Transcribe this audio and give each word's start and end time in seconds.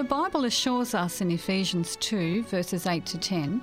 The 0.00 0.04
Bible 0.04 0.46
assures 0.46 0.94
us 0.94 1.20
in 1.20 1.30
Ephesians 1.30 1.94
2, 1.96 2.44
verses 2.44 2.86
8 2.86 3.04
to 3.04 3.18
10 3.18 3.60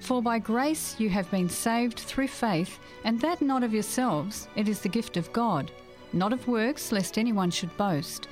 For 0.00 0.20
by 0.20 0.40
grace 0.40 0.96
you 0.98 1.08
have 1.10 1.30
been 1.30 1.48
saved 1.48 2.00
through 2.00 2.26
faith, 2.26 2.80
and 3.04 3.20
that 3.20 3.40
not 3.40 3.62
of 3.62 3.72
yourselves, 3.72 4.48
it 4.56 4.68
is 4.68 4.80
the 4.80 4.88
gift 4.88 5.16
of 5.16 5.32
God, 5.32 5.70
not 6.12 6.32
of 6.32 6.48
works, 6.48 6.90
lest 6.90 7.18
anyone 7.18 7.52
should 7.52 7.74
boast. 7.76 8.26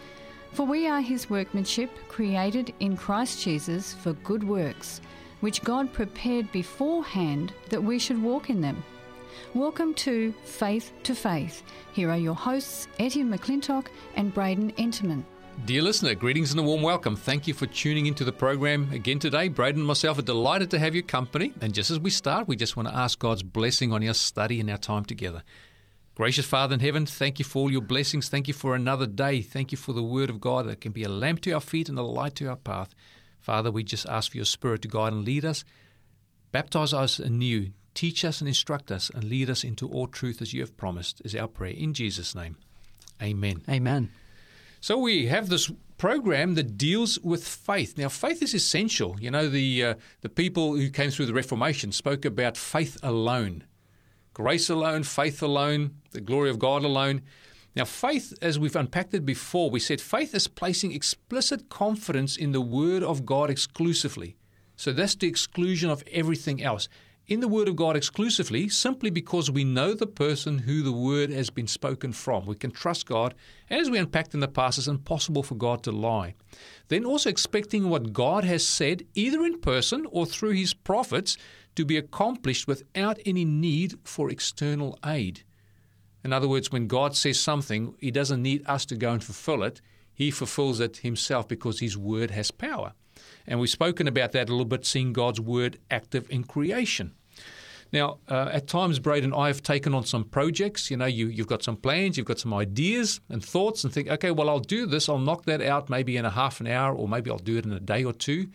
For 0.51 0.67
we 0.67 0.89
are 0.89 1.01
his 1.01 1.31
workmanship, 1.31 1.91
created 2.09 2.75
in 2.81 2.97
Christ 2.97 3.45
Jesus 3.45 3.95
for 3.95 4.15
good 4.15 4.43
works, 4.43 5.01
which 5.39 5.63
God 5.63 5.93
prepared 5.93 6.51
beforehand 6.51 7.53
that 7.69 7.85
we 7.85 8.01
should 8.01 8.21
walk 8.21 8.51
in 8.51 8.63
them. 8.63 8.83
Welcome 9.55 9.95
to 9.95 10.35
Faith 10.43 10.91
to 11.05 11.15
Faith. 11.15 11.63
Here 11.93 12.11
are 12.11 12.19
your 12.19 12.35
hosts, 12.35 12.89
Etienne 12.99 13.31
McClintock 13.31 13.87
and 14.17 14.35
Braden 14.35 14.73
Enterman. 14.73 15.25
Dear 15.63 15.81
listener, 15.81 16.15
greetings 16.15 16.51
and 16.51 16.61
a 16.61 16.63
warm 16.63 16.83
welcome. 16.83 17.17
Thank 17.17 17.49
you 17.49 17.55
for 17.55 17.67
tuning 17.67 18.05
into 18.05 18.23
the 18.23 18.33
program 18.33 18.93
again 18.93 19.19
today. 19.19 19.49
Braden 19.49 19.81
and 19.81 19.87
myself 19.87 20.19
are 20.19 20.23
delighted 20.23 20.71
to 20.73 20.79
have 20.79 20.95
your 20.95 21.05
company. 21.05 21.55
And 21.63 21.73
just 21.73 21.91
as 21.91 21.99
we 21.99 22.11
start, 22.11 22.47
we 22.47 22.55
just 22.55 22.77
want 22.77 22.89
to 22.89 22.95
ask 22.95 23.19
God's 23.19 23.43
blessing 23.43 23.91
on 23.91 24.07
our 24.07 24.13
study 24.13 24.61
and 24.61 24.69
our 24.69 24.77
time 24.77 25.07
together. 25.07 25.43
Gracious 26.17 26.45
Father 26.45 26.75
in 26.75 26.81
heaven, 26.81 27.07
thank 27.07 27.39
you 27.39 27.47
for 27.47 27.61
all 27.61 27.73
your 27.73 27.81
blessings. 27.81 28.29
Thank 28.29 28.47
you 28.47 28.53
for 28.53 28.75
another 28.75 29.07
day. 29.07 29.41
Thank 29.41 29.73
you 29.73 29.79
for 29.79 29.95
the 29.95 30.03
word 30.03 30.29
of 30.29 30.41
God 30.41 30.67
that 30.67 30.83
can 30.83 30.93
be 30.93 31.03
a 31.03 31.09
lamp 31.09 31.41
to 31.43 31.53
our 31.53 31.61
feet 31.61 31.89
and 31.89 31.99
a 31.99 32.03
light 32.03 32.35
to 32.37 32.47
our 32.49 32.57
path. 32.57 32.95
Father, 33.41 33.71
we 33.71 33.85
just 33.85 34.07
ask 34.07 34.33
for 34.33 34.37
your 34.37 34.45
spirit 34.45 34.83
to 34.83 34.89
guide 34.89 35.15
and 35.15 35.25
lead 35.25 35.47
us. 35.47 35.65
Baptize 36.53 36.93
us 36.93 37.19
anew. 37.19 37.71
Teach 37.95 38.25
us 38.25 38.41
and 38.41 38.49
instruct 38.49 38.93
us 38.93 39.11
and 39.15 39.25
lead 39.25 39.49
us 39.49 39.65
into 39.65 39.89
all 39.89 40.09
truth 40.09 40.43
as 40.43 40.53
you 40.53 40.61
have 40.61 40.77
promised, 40.77 41.23
is 41.25 41.35
our 41.35 41.49
prayer. 41.49 41.73
In 41.73 41.95
Jesus' 41.95 42.35
name. 42.35 42.57
Amen. 43.23 43.63
Amen. 43.69 44.11
So 44.85 44.99
we 44.99 45.29
have 45.29 45.49
this 45.49 45.73
program 45.97 46.57
that 46.57 46.77
deals 46.77 47.19
with 47.21 47.49
faith. 47.49 47.97
Now, 47.97 48.11
faith 48.11 48.43
is 48.43 48.53
essential. 48.53 49.17
You 49.19 49.31
know, 49.31 49.49
the 49.49 49.83
uh, 49.83 49.95
the 50.21 50.29
people 50.29 50.77
who 50.77 50.91
came 50.91 51.11
through 51.11 51.25
the 51.25 51.33
Reformation 51.33 51.91
spoke 51.91 52.27
about 52.27 52.59
faith 52.59 52.99
alone, 53.03 53.65
grace 54.35 54.69
alone, 54.69 55.03
faith 55.05 55.43
alone, 55.43 55.95
the 56.11 56.21
glory 56.21 56.51
of 56.51 56.59
God 56.59 56.85
alone. 56.85 57.23
Now, 57.75 57.87
faith, 57.87 58.35
as 58.43 58.59
we've 58.59 58.77
unpacked 58.77 59.15
it 59.15 59.25
before, 59.25 59.71
we 59.71 59.81
said 59.81 60.03
faith 60.03 60.35
is 60.35 60.49
placing 60.49 60.93
explicit 60.93 61.71
confidence 61.71 62.37
in 62.37 62.53
the 62.53 62.61
Word 62.61 63.03
of 63.03 63.25
God 63.25 63.49
exclusively. 63.49 64.37
So 64.77 64.93
that's 64.93 65.15
the 65.15 65.29
exclusion 65.29 65.89
of 65.89 66.05
everything 66.13 66.63
else 66.63 66.91
in 67.27 67.41
the 67.41 67.49
Word 67.49 67.69
of 67.69 67.77
God 67.77 67.97
exclusively 67.97 68.69
simply 68.69 69.09
because 69.09 69.51
we 69.51 69.65
know 69.65 69.95
the 69.95 70.07
person 70.07 70.59
who 70.59 70.83
the 70.83 70.93
Word 70.93 71.31
has 71.31 71.49
been 71.49 71.67
spoken 71.67 72.13
from. 72.13 72.45
We 72.45 72.55
can 72.55 72.71
trust 72.71 73.07
God, 73.07 73.35
as 73.71 73.89
we 73.89 73.99
unpacked 73.99 74.35
in 74.35 74.41
the 74.41 74.49
past, 74.49 74.79
it's 74.79 74.87
impossible 74.87 75.43
for 75.43 75.55
God 75.55 75.83
to 75.85 75.93
lie. 75.93 76.35
Then 76.89 77.05
also 77.05 77.31
expecting 77.31 77.89
what 77.89 78.13
God 78.13 78.45
has 78.45 78.67
said, 78.67 79.07
either 79.15 79.43
in 79.45 79.61
person 79.61 80.07
or 80.11 80.27
through 80.27 80.53
His 80.53 80.75
prophets, 80.75 81.39
to 81.77 81.85
be 81.85 81.97
accomplished 81.97 82.69
without 82.69 83.19
any 83.25 83.45
need 83.45 83.95
for 84.05 84.31
external 84.31 84.99
aid. 85.05 85.43
In 86.23 86.33
other 86.33 86.49
words, 86.49 86.71
when 86.71 86.87
God 86.87 87.17
says 87.17 87.41
something, 87.41 87.95
He 88.01 88.11
doesn't 88.11 88.43
need 88.43 88.63
us 88.67 88.85
to 88.87 88.97
go 88.97 89.13
and 89.13 89.25
fulfill 89.25 89.63
it. 89.63 89.81
He 90.13 90.31
fulfills 90.31 90.79
it 90.79 90.99
Himself 90.99 91.49
because 91.49 91.81
His 91.81 91.97
Word 91.97 92.31
has 92.33 92.51
power. 92.51 92.93
And 93.47 93.61
we've 93.61 93.71
spoken 93.71 94.09
about 94.09 94.33
that 94.33 94.49
a 94.49 94.53
little 94.53 94.65
bit, 94.65 94.87
seeing 94.87 95.13
God's 95.13 95.41
Word 95.41 95.79
active 95.91 96.31
in 96.31 96.45
creation. 96.45 97.13
Now, 97.93 98.19
uh, 98.29 98.49
at 98.51 98.67
times, 98.67 98.99
Braden 98.99 99.33
and 99.33 99.41
I 99.41 99.47
have 99.47 99.63
taken 99.63 99.95
on 99.95 100.05
some 100.05 100.25
projects. 100.25 100.91
You 100.91 100.97
know, 100.97 101.07
you, 101.07 101.29
you've 101.29 101.47
got 101.47 101.63
some 101.63 101.77
plans, 101.77 102.17
you've 102.17 102.27
got 102.27 102.41
some 102.41 102.53
ideas 102.53 103.21
and 103.29 103.45
thoughts, 103.45 103.85
and 103.85 103.93
think, 103.93 104.09
okay, 104.09 104.33
well, 104.33 104.51
I'll 104.51 104.59
do 104.59 104.87
this. 104.87 105.09
I'll 105.09 105.19
knock 105.19 105.45
that 105.45 105.63
out 105.63 105.89
maybe 105.89 106.17
in 106.17 106.25
a 106.25 106.31
half 106.31 106.61
an 106.61 106.67
hour, 106.67 106.95
or 106.95 107.07
maybe 107.07 107.31
I'll 107.31 107.39
do 107.39 107.57
it 107.57 107.65
in 107.65 107.73
a 107.73 107.79
day 107.79 108.03
or 108.03 108.13
two. 108.13 108.49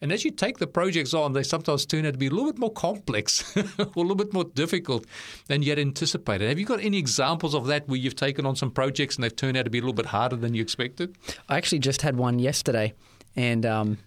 And 0.00 0.12
as 0.12 0.24
you 0.24 0.30
take 0.30 0.58
the 0.58 0.66
projects 0.66 1.14
on, 1.14 1.32
they 1.32 1.42
sometimes 1.42 1.86
turn 1.86 2.04
out 2.04 2.12
to 2.12 2.18
be 2.18 2.26
a 2.26 2.30
little 2.30 2.52
bit 2.52 2.58
more 2.58 2.70
complex 2.72 3.56
a 3.56 3.64
little 3.96 4.14
bit 4.14 4.34
more 4.34 4.44
difficult 4.44 5.06
than 5.46 5.62
you 5.62 5.70
had 5.70 5.78
anticipated. 5.78 6.48
Have 6.48 6.58
you 6.58 6.66
got 6.66 6.80
any 6.80 6.98
examples 6.98 7.54
of 7.54 7.66
that 7.68 7.88
where 7.88 7.96
you've 7.96 8.14
taken 8.14 8.44
on 8.44 8.54
some 8.54 8.70
projects 8.70 9.16
and 9.16 9.24
they've 9.24 9.34
turned 9.34 9.56
out 9.56 9.64
to 9.64 9.70
be 9.70 9.78
a 9.78 9.80
little 9.80 9.94
bit 9.94 10.06
harder 10.06 10.36
than 10.36 10.52
you 10.52 10.60
expected? 10.62 11.16
I 11.48 11.56
actually 11.56 11.78
just 11.78 12.02
had 12.02 12.16
one 12.16 12.38
yesterday, 12.38 12.92
and 13.34 13.64
um, 13.64 13.98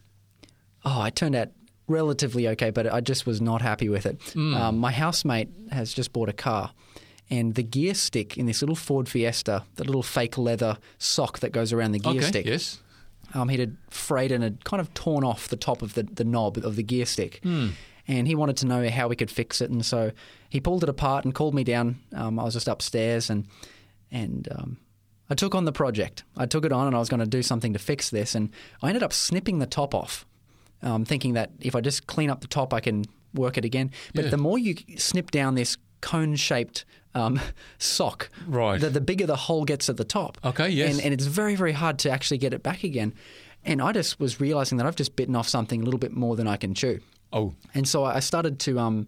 oh, 0.85 1.03
it 1.03 1.15
turned 1.15 1.35
out 1.35 1.49
relatively 1.87 2.47
okay, 2.49 2.69
but 2.69 2.91
I 2.91 3.01
just 3.01 3.25
was 3.25 3.41
not 3.41 3.61
happy 3.61 3.89
with 3.89 4.05
it. 4.05 4.19
Mm. 4.33 4.55
Um, 4.55 4.77
my 4.77 4.91
housemate 4.91 5.49
has 5.71 5.93
just 5.93 6.13
bought 6.13 6.29
a 6.29 6.33
car. 6.33 6.71
And 7.29 7.55
the 7.55 7.63
gear 7.63 7.93
stick 7.93 8.37
in 8.37 8.45
this 8.45 8.61
little 8.61 8.75
Ford 8.75 9.09
Fiesta, 9.09 9.63
the 9.75 9.83
little 9.83 10.03
fake 10.03 10.37
leather 10.37 10.77
sock 10.97 11.39
that 11.39 11.51
goes 11.51 11.73
around 11.73 11.91
the 11.91 11.99
gear 11.99 12.19
okay, 12.19 12.27
stick, 12.27 12.45
yes. 12.45 12.81
Um, 13.33 13.49
he'd 13.49 13.75
frayed 13.89 14.31
and 14.31 14.43
had 14.43 14.63
kind 14.63 14.79
of 14.79 14.93
torn 14.93 15.25
off 15.25 15.49
the 15.49 15.57
top 15.57 15.81
of 15.81 15.93
the, 15.93 16.03
the 16.03 16.23
knob 16.23 16.57
of 16.57 16.77
the 16.77 16.83
gear 16.83 17.05
stick. 17.05 17.41
Mm. 17.43 17.71
And 18.07 18.27
he 18.27 18.35
wanted 18.35 18.55
to 18.57 18.65
know 18.65 18.89
how 18.89 19.09
we 19.09 19.17
could 19.17 19.29
fix 19.29 19.59
it. 19.59 19.69
And 19.69 19.85
so 19.85 20.11
he 20.49 20.61
pulled 20.61 20.83
it 20.83 20.89
apart 20.89 21.25
and 21.25 21.35
called 21.35 21.53
me 21.53 21.65
down. 21.65 21.99
Um, 22.13 22.39
I 22.39 22.43
was 22.43 22.53
just 22.53 22.67
upstairs 22.67 23.29
and 23.29 23.45
and 24.09 24.47
um, 24.51 24.77
I 25.29 25.35
took 25.35 25.53
on 25.53 25.65
the 25.65 25.73
project. 25.73 26.23
I 26.37 26.45
took 26.45 26.63
it 26.63 26.71
on 26.71 26.87
and 26.87 26.95
I 26.95 26.99
was 26.99 27.09
going 27.09 27.19
to 27.19 27.25
do 27.25 27.43
something 27.43 27.73
to 27.73 27.79
fix 27.79 28.09
this. 28.09 28.33
And 28.33 28.51
I 28.81 28.87
ended 28.87 29.03
up 29.03 29.11
snipping 29.11 29.59
the 29.59 29.65
top 29.65 29.93
off 29.93 30.25
um, 30.81 31.05
thinking 31.05 31.33
that 31.33 31.51
if 31.59 31.75
I 31.75 31.81
just 31.81 32.07
clean 32.07 32.29
up 32.29 32.41
the 32.41 32.47
top, 32.47 32.73
I 32.73 32.79
can 32.79 33.05
work 33.33 33.57
it 33.57 33.65
again. 33.65 33.91
But 34.15 34.25
Yeah. 34.25 34.31
the 34.31 34.37
more 34.37 34.57
you 34.57 34.75
snip 34.97 35.31
down 35.31 35.55
this 35.55 35.77
cone 36.01 36.35
shaped 36.35 36.85
um, 37.15 37.39
sock, 37.79 38.29
Right. 38.47 38.79
the, 38.79 38.89
the 38.89 39.01
bigger 39.01 39.25
the 39.25 39.35
hole 39.35 39.65
gets 39.65 39.89
at 39.89 39.97
the 39.97 40.03
top. 40.05 40.37
Okay, 40.45 40.69
yes. 40.69 40.95
And, 40.95 41.03
and 41.05 41.13
it's 41.13 41.25
very, 41.25 41.55
very 41.55 41.71
hard 41.73 41.99
to 41.99 42.09
actually 42.11 42.37
get 42.37 42.53
it 42.53 42.61
back 42.63 42.83
again. 42.83 43.13
And 43.65 43.81
I 43.81 43.91
just 43.91 44.19
was 44.19 44.39
realizing 44.39 44.77
that 44.77 44.85
I've 44.87 44.95
just 44.95 45.15
bitten 45.15 45.35
off 45.35 45.47
something 45.47 45.81
a 45.81 45.85
little 45.85 45.99
bit 45.99 46.13
more 46.15 46.35
than 46.35 46.47
I 46.47 46.57
can 46.57 46.73
chew. 46.73 46.99
Oh, 47.33 47.53
And 47.73 47.87
so 47.87 48.05
I 48.05 48.19
started 48.21 48.59
to 48.61 48.79
um, 48.79 49.07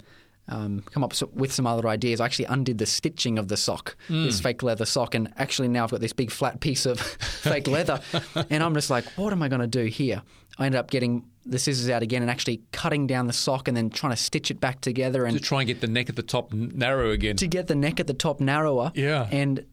um, 0.49 0.81
come 0.91 1.03
up 1.03 1.13
with 1.33 1.53
some 1.53 1.65
other 1.67 1.87
ideas. 1.87 2.19
I 2.19 2.25
actually 2.25 2.45
undid 2.45 2.79
the 2.79 2.85
stitching 2.85 3.37
of 3.39 3.47
the 3.47 3.55
sock, 3.55 3.95
Hmm. 4.07 4.25
this 4.25 4.41
fake 4.41 4.63
leather 4.63 4.85
sock, 4.85 5.13
and 5.15 5.31
actually 5.37 5.67
now 5.69 5.83
I've 5.85 5.91
got 5.91 6.01
this 6.01 6.11
big 6.13 6.31
flat 6.31 6.59
piece 6.59 6.85
of 6.85 6.99
fake 7.43 7.67
leather. 7.67 8.01
And 8.49 8.63
I'm 8.63 8.73
just 8.73 8.89
like, 8.89 9.05
what 9.15 9.31
am 9.31 9.41
I 9.43 9.47
going 9.47 9.61
to 9.61 9.67
do 9.67 9.85
here? 9.85 10.21
I 10.57 10.65
ended 10.65 10.79
up 10.79 10.89
getting 10.89 11.25
the 11.49 11.59
scissors 11.59 11.89
out 11.89 12.01
again 12.03 12.21
and 12.21 12.29
actually 12.29 12.61
cutting 12.71 13.07
down 13.07 13.27
the 13.27 13.33
sock 13.33 13.67
and 13.67 13.75
then 13.75 13.89
trying 13.89 14.11
to 14.11 14.17
stitch 14.17 14.51
it 14.51 14.59
back 14.59 14.81
together 14.81 15.25
and 15.25 15.35
to 15.35 15.41
try 15.43 15.61
and 15.61 15.67
get 15.67 15.81
the 15.81 15.87
neck 15.87 16.09
at 16.09 16.15
the 16.15 16.23
top 16.23 16.53
narrow 16.53 17.11
again. 17.11 17.35
to 17.37 17.47
get 17.47 17.67
the 17.67 17.75
neck 17.75 17.99
at 17.99 18.07
the 18.07 18.13
top 18.13 18.39
narrower. 18.39 18.91
Yeah. 18.95 19.27
And 19.31 19.65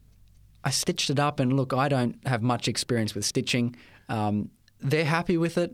I 0.63 0.69
stitched 0.71 1.09
it 1.09 1.19
up, 1.19 1.39
and 1.39 1.53
look, 1.53 1.73
I 1.73 1.87
don't 1.87 2.15
have 2.27 2.41
much 2.41 2.67
experience 2.67 3.15
with 3.15 3.25
stitching. 3.25 3.75
Um, 4.09 4.49
they're 4.81 5.05
happy 5.05 5.37
with 5.37 5.57
it, 5.57 5.73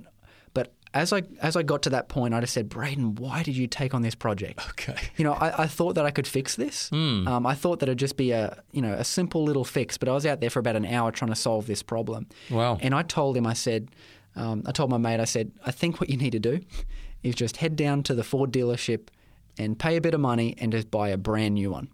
but 0.54 0.74
as 0.94 1.12
I 1.12 1.24
as 1.42 1.56
I 1.56 1.64
got 1.64 1.82
to 1.84 1.90
that 1.92 2.10
point, 2.10 2.34
I 2.34 2.40
just 2.42 2.54
said, 2.54 2.70
Braden, 2.70 3.16
why 3.16 3.42
did 3.44 3.58
you 3.58 3.66
take 3.68 3.94
on 3.96 4.02
this 4.04 4.16
project? 4.16 4.60
Okay. 4.72 4.96
You 5.18 5.24
know, 5.26 5.34
I, 5.34 5.64
I 5.64 5.68
thought 5.68 5.96
that 5.96 6.06
I 6.06 6.12
could 6.12 6.28
fix 6.28 6.56
this. 6.56 6.90
Hmm. 6.90 7.28
Um, 7.28 7.46
I 7.46 7.56
thought 7.56 7.80
that 7.80 7.90
it'd 7.90 7.98
just 8.00 8.18
be 8.18 8.32
a 8.32 8.62
you 8.72 8.82
know 8.82 8.94
a 8.94 9.04
simple 9.04 9.44
little 9.44 9.64
fix, 9.64 9.98
but 9.98 10.10
I 10.10 10.12
was 10.14 10.26
out 10.26 10.42
there 10.42 10.50
for 10.50 10.60
about 10.60 10.76
an 10.76 10.86
hour 10.86 11.12
trying 11.12 11.30
to 11.30 11.36
solve 11.36 11.66
this 11.66 11.82
problem. 11.82 12.28
Wow. 12.52 12.78
And 12.82 12.94
I 12.94 13.02
told 13.04 13.36
him, 13.38 13.48
I 13.48 13.54
said, 13.54 13.90
um, 14.36 14.64
I 14.66 14.72
told 14.72 14.90
my 14.90 14.98
mate, 14.98 15.20
I 15.20 15.26
said, 15.26 15.52
I 15.66 15.72
think 15.72 16.00
what 16.02 16.10
you 16.10 16.18
need 16.18 16.32
to 16.32 16.40
do 16.40 16.60
is 17.22 17.36
just 17.36 17.58
head 17.58 17.76
down 17.76 18.04
to 18.04 18.16
the 18.16 18.24
Ford 18.24 18.52
dealership 18.52 19.08
and 19.58 19.78
pay 19.78 19.96
a 19.98 20.02
bit 20.02 20.14
of 20.14 20.20
money 20.20 20.56
and 20.60 20.72
just 20.72 20.90
buy 20.90 21.10
a 21.10 21.18
brand 21.18 21.56
new 21.56 21.72
one. 21.72 21.88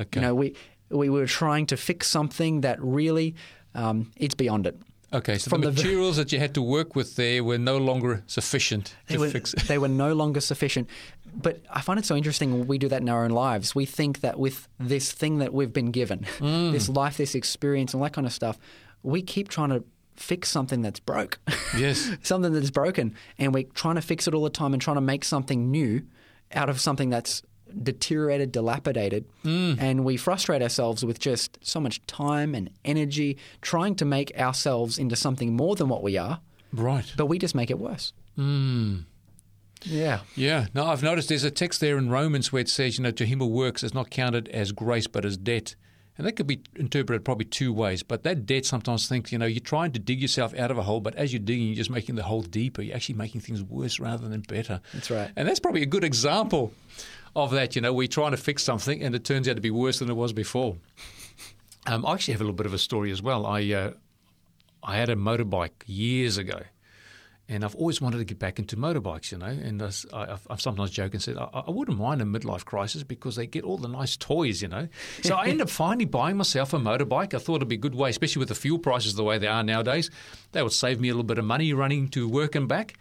Okay. 0.00 0.20
You 0.20 0.26
know, 0.26 0.34
we 0.34 0.54
we 0.90 1.08
were 1.10 1.26
trying 1.26 1.66
to 1.66 1.76
fix 1.76 2.08
something 2.08 2.60
that 2.62 2.78
really 2.80 3.34
um, 3.74 4.12
it's 4.16 4.34
beyond 4.34 4.66
it. 4.66 4.76
Okay, 5.12 5.38
so 5.38 5.48
From 5.48 5.60
the 5.60 5.70
the- 5.70 5.76
materials 5.82 6.16
that 6.16 6.32
you 6.32 6.38
had 6.40 6.54
to 6.54 6.62
work 6.62 6.96
with 6.96 7.14
there 7.16 7.42
were 7.44 7.58
no 7.58 7.78
longer 7.78 8.22
sufficient 8.26 8.94
to 9.08 9.18
were, 9.18 9.28
fix 9.30 9.54
it. 9.54 9.62
they 9.68 9.78
were 9.78 9.88
no 9.88 10.12
longer 10.12 10.40
sufficient. 10.40 10.88
But 11.36 11.62
I 11.70 11.80
find 11.82 11.98
it 11.98 12.04
so 12.04 12.16
interesting 12.16 12.52
when 12.52 12.66
we 12.68 12.78
do 12.78 12.88
that 12.88 13.00
in 13.02 13.08
our 13.08 13.24
own 13.24 13.30
lives. 13.32 13.74
We 13.74 13.86
think 13.86 14.20
that 14.20 14.38
with 14.38 14.68
this 14.78 15.10
thing 15.12 15.38
that 15.38 15.52
we've 15.52 15.72
been 15.72 15.90
given, 15.92 16.26
Mm. 16.38 16.72
this 16.72 16.88
life, 16.88 17.16
this 17.16 17.34
experience, 17.34 17.92
and 17.94 18.00
all 18.00 18.04
that 18.06 18.12
kind 18.12 18.26
of 18.26 18.32
stuff, 18.32 18.58
we 19.02 19.20
keep 19.22 19.48
trying 19.48 19.70
to 19.70 19.84
fix 20.16 20.48
something 20.48 20.82
that's 20.82 21.00
broke. 21.00 21.38
Yes. 21.76 22.08
something 22.22 22.52
that's 22.52 22.70
broken. 22.70 23.14
And 23.38 23.52
we're 23.52 23.64
trying 23.74 23.96
to 23.96 24.00
fix 24.00 24.28
it 24.28 24.34
all 24.34 24.44
the 24.44 24.50
time 24.50 24.72
and 24.74 24.80
trying 24.80 24.94
to 24.96 25.00
make 25.00 25.24
something 25.24 25.70
new 25.72 26.02
out 26.52 26.68
of 26.68 26.80
something 26.80 27.10
that's 27.10 27.42
deteriorated, 27.82 28.52
dilapidated. 28.52 29.24
Mm. 29.44 29.80
And 29.80 30.04
we 30.04 30.16
frustrate 30.16 30.62
ourselves 30.62 31.04
with 31.04 31.18
just 31.18 31.58
so 31.62 31.80
much 31.80 32.04
time 32.06 32.54
and 32.54 32.70
energy 32.84 33.38
trying 33.60 33.96
to 33.96 34.04
make 34.04 34.32
ourselves 34.38 34.98
into 34.98 35.16
something 35.16 35.56
more 35.56 35.74
than 35.74 35.88
what 35.88 36.02
we 36.04 36.16
are, 36.16 36.40
Right. 36.72 37.12
but 37.16 37.26
we 37.26 37.38
just 37.40 37.56
make 37.56 37.70
it 37.70 37.78
worse. 37.80 38.12
Mm. 38.38 39.04
Yeah. 39.82 40.20
Yeah. 40.36 40.66
No, 40.74 40.86
I've 40.86 41.02
noticed 41.02 41.28
there's 41.28 41.44
a 41.44 41.50
text 41.50 41.80
there 41.80 41.98
in 41.98 42.08
Romans 42.08 42.52
where 42.52 42.60
it 42.60 42.68
says, 42.68 42.96
you 42.98 43.02
know, 43.02 43.10
to 43.10 43.26
him 43.26 43.40
who 43.40 43.46
works 43.46 43.82
is 43.82 43.92
not 43.94 44.10
counted 44.10 44.48
as 44.50 44.70
grace 44.72 45.06
but 45.08 45.24
as 45.24 45.36
debt. 45.36 45.74
And 46.16 46.26
that 46.26 46.32
could 46.32 46.46
be 46.46 46.60
interpreted 46.76 47.24
probably 47.24 47.46
two 47.46 47.72
ways. 47.72 48.04
But 48.04 48.22
that 48.22 48.46
debt 48.46 48.64
sometimes 48.64 49.08
thinks, 49.08 49.32
you 49.32 49.38
know, 49.38 49.46
you're 49.46 49.60
trying 49.60 49.90
to 49.92 49.98
dig 49.98 50.20
yourself 50.22 50.56
out 50.56 50.70
of 50.70 50.78
a 50.78 50.82
hole, 50.82 51.00
but 51.00 51.14
as 51.16 51.32
you're 51.32 51.40
digging, 51.40 51.66
you're 51.66 51.76
just 51.76 51.90
making 51.90 52.14
the 52.14 52.22
hole 52.22 52.42
deeper. 52.42 52.82
You're 52.82 52.94
actually 52.94 53.16
making 53.16 53.40
things 53.40 53.62
worse 53.62 53.98
rather 53.98 54.28
than 54.28 54.40
better. 54.42 54.80
That's 54.92 55.10
right. 55.10 55.30
And 55.34 55.48
that's 55.48 55.58
probably 55.58 55.82
a 55.82 55.86
good 55.86 56.04
example 56.04 56.72
of 57.34 57.50
that. 57.50 57.74
You 57.74 57.82
know, 57.82 57.92
we're 57.92 58.06
trying 58.06 58.30
to 58.30 58.36
fix 58.36 58.62
something 58.62 59.02
and 59.02 59.14
it 59.14 59.24
turns 59.24 59.48
out 59.48 59.56
to 59.56 59.62
be 59.62 59.72
worse 59.72 59.98
than 59.98 60.08
it 60.08 60.14
was 60.14 60.32
before. 60.32 60.76
Um, 61.86 62.06
I 62.06 62.14
actually 62.14 62.32
have 62.32 62.40
a 62.40 62.44
little 62.44 62.56
bit 62.56 62.66
of 62.66 62.74
a 62.74 62.78
story 62.78 63.10
as 63.10 63.20
well. 63.20 63.44
I 63.44 63.72
uh, 63.72 63.92
I 64.82 64.96
had 64.96 65.08
a 65.08 65.16
motorbike 65.16 65.82
years 65.86 66.38
ago, 66.38 66.60
and 67.48 67.64
I've 67.64 67.74
always 67.74 68.00
wanted 68.00 68.18
to 68.18 68.24
get 68.24 68.38
back 68.38 68.58
into 68.58 68.76
motorbikes. 68.76 69.32
You 69.32 69.38
know, 69.38 69.46
and 69.46 69.82
I, 69.82 69.90
I've, 70.12 70.46
I've 70.48 70.60
sometimes 70.60 70.90
joked 70.90 71.14
and 71.14 71.22
said 71.22 71.36
I, 71.36 71.48
I 71.66 71.70
wouldn't 71.70 71.98
mind 71.98 72.22
a 72.22 72.24
midlife 72.24 72.64
crisis 72.64 73.02
because 73.02 73.36
they 73.36 73.46
get 73.46 73.64
all 73.64 73.78
the 73.78 73.88
nice 73.88 74.16
toys. 74.16 74.62
You 74.62 74.68
know, 74.68 74.88
so 75.22 75.34
I 75.34 75.46
ended 75.46 75.62
up 75.62 75.70
finally 75.70 76.06
buying 76.06 76.36
myself 76.36 76.72
a 76.72 76.78
motorbike. 76.78 77.34
I 77.34 77.38
thought 77.38 77.56
it'd 77.56 77.68
be 77.68 77.74
a 77.76 77.78
good 77.78 77.94
way, 77.94 78.10
especially 78.10 78.40
with 78.40 78.48
the 78.48 78.54
fuel 78.54 78.78
prices 78.78 79.14
the 79.14 79.24
way 79.24 79.38
they 79.38 79.46
are 79.46 79.62
nowadays. 79.62 80.10
That 80.52 80.64
would 80.64 80.72
save 80.72 81.00
me 81.00 81.08
a 81.08 81.12
little 81.12 81.24
bit 81.24 81.38
of 81.38 81.44
money 81.44 81.72
running 81.72 82.08
to 82.10 82.28
work 82.28 82.54
and 82.54 82.68
back 82.68 82.94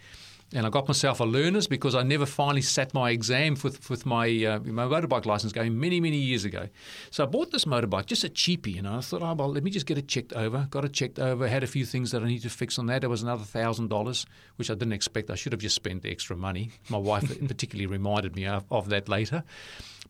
and 0.53 0.65
I 0.65 0.69
got 0.69 0.87
myself 0.87 1.19
a 1.19 1.23
learner's 1.23 1.67
because 1.67 1.95
I 1.95 2.03
never 2.03 2.25
finally 2.25 2.61
sat 2.61 2.93
my 2.93 3.09
exam 3.11 3.55
with 3.63 3.89
with 3.89 4.05
my 4.05 4.27
uh, 4.45 4.59
my 4.59 4.85
motorbike 4.85 5.25
license 5.25 5.51
going 5.51 5.79
many 5.79 5.99
many 5.99 6.17
years 6.17 6.45
ago. 6.45 6.69
So 7.11 7.23
I 7.23 7.27
bought 7.27 7.51
this 7.51 7.65
motorbike, 7.65 8.05
just 8.05 8.23
a 8.23 8.29
cheapie, 8.29 8.81
know. 8.81 8.97
I 8.97 9.01
thought, 9.01 9.21
oh 9.21 9.33
well, 9.33 9.49
let 9.49 9.63
me 9.63 9.71
just 9.71 9.85
get 9.85 9.97
it 9.97 10.07
checked 10.07 10.33
over. 10.33 10.67
Got 10.69 10.85
it 10.85 10.93
checked 10.93 11.19
over. 11.19 11.47
Had 11.47 11.63
a 11.63 11.67
few 11.67 11.85
things 11.85 12.11
that 12.11 12.21
I 12.21 12.27
need 12.27 12.41
to 12.43 12.49
fix 12.49 12.77
on 12.77 12.85
that. 12.87 13.01
There 13.01 13.09
was 13.09 13.23
another 13.23 13.43
thousand 13.43 13.89
dollars, 13.89 14.25
which 14.57 14.69
I 14.69 14.73
didn't 14.73 14.93
expect. 14.93 15.29
I 15.29 15.35
should 15.35 15.53
have 15.53 15.61
just 15.61 15.75
spent 15.75 16.03
the 16.03 16.11
extra 16.11 16.35
money. 16.35 16.71
My 16.89 16.97
wife 16.97 17.27
particularly 17.47 17.87
reminded 17.87 18.35
me 18.35 18.45
of, 18.45 18.65
of 18.69 18.89
that 18.89 19.09
later. 19.09 19.43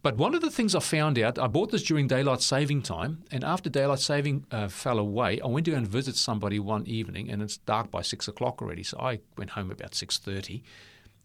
But 0.02 0.18
one 0.18 0.36
of 0.36 0.42
the 0.42 0.50
things 0.50 0.76
I 0.76 0.80
found 0.80 1.18
out, 1.20 1.40
I 1.40 1.48
bought 1.48 1.72
this 1.72 1.84
during 1.84 2.08
daylight 2.08 2.42
saving 2.42 2.82
time, 2.82 3.24
and 3.32 3.44
after 3.44 3.70
daylight 3.70 4.00
saving 4.00 4.46
uh, 4.52 4.68
fell 4.68 5.00
away, 5.00 5.40
I 5.40 5.48
went 5.48 5.66
to 5.66 5.72
go 5.72 5.78
and 5.78 5.88
visit 5.88 6.18
somebody 6.18 6.60
one 6.60 6.86
evening, 6.88 7.30
and 7.30 7.42
it's 7.42 7.58
dark 7.58 7.90
by 7.90 8.02
six 8.02 8.28
o'clock 8.28 8.62
already. 8.62 8.84
So 8.84 8.98
I 9.00 9.20
went 9.38 9.52
home 9.52 9.72
about 9.72 9.96
six 9.96 10.18
thirty, 10.18 10.64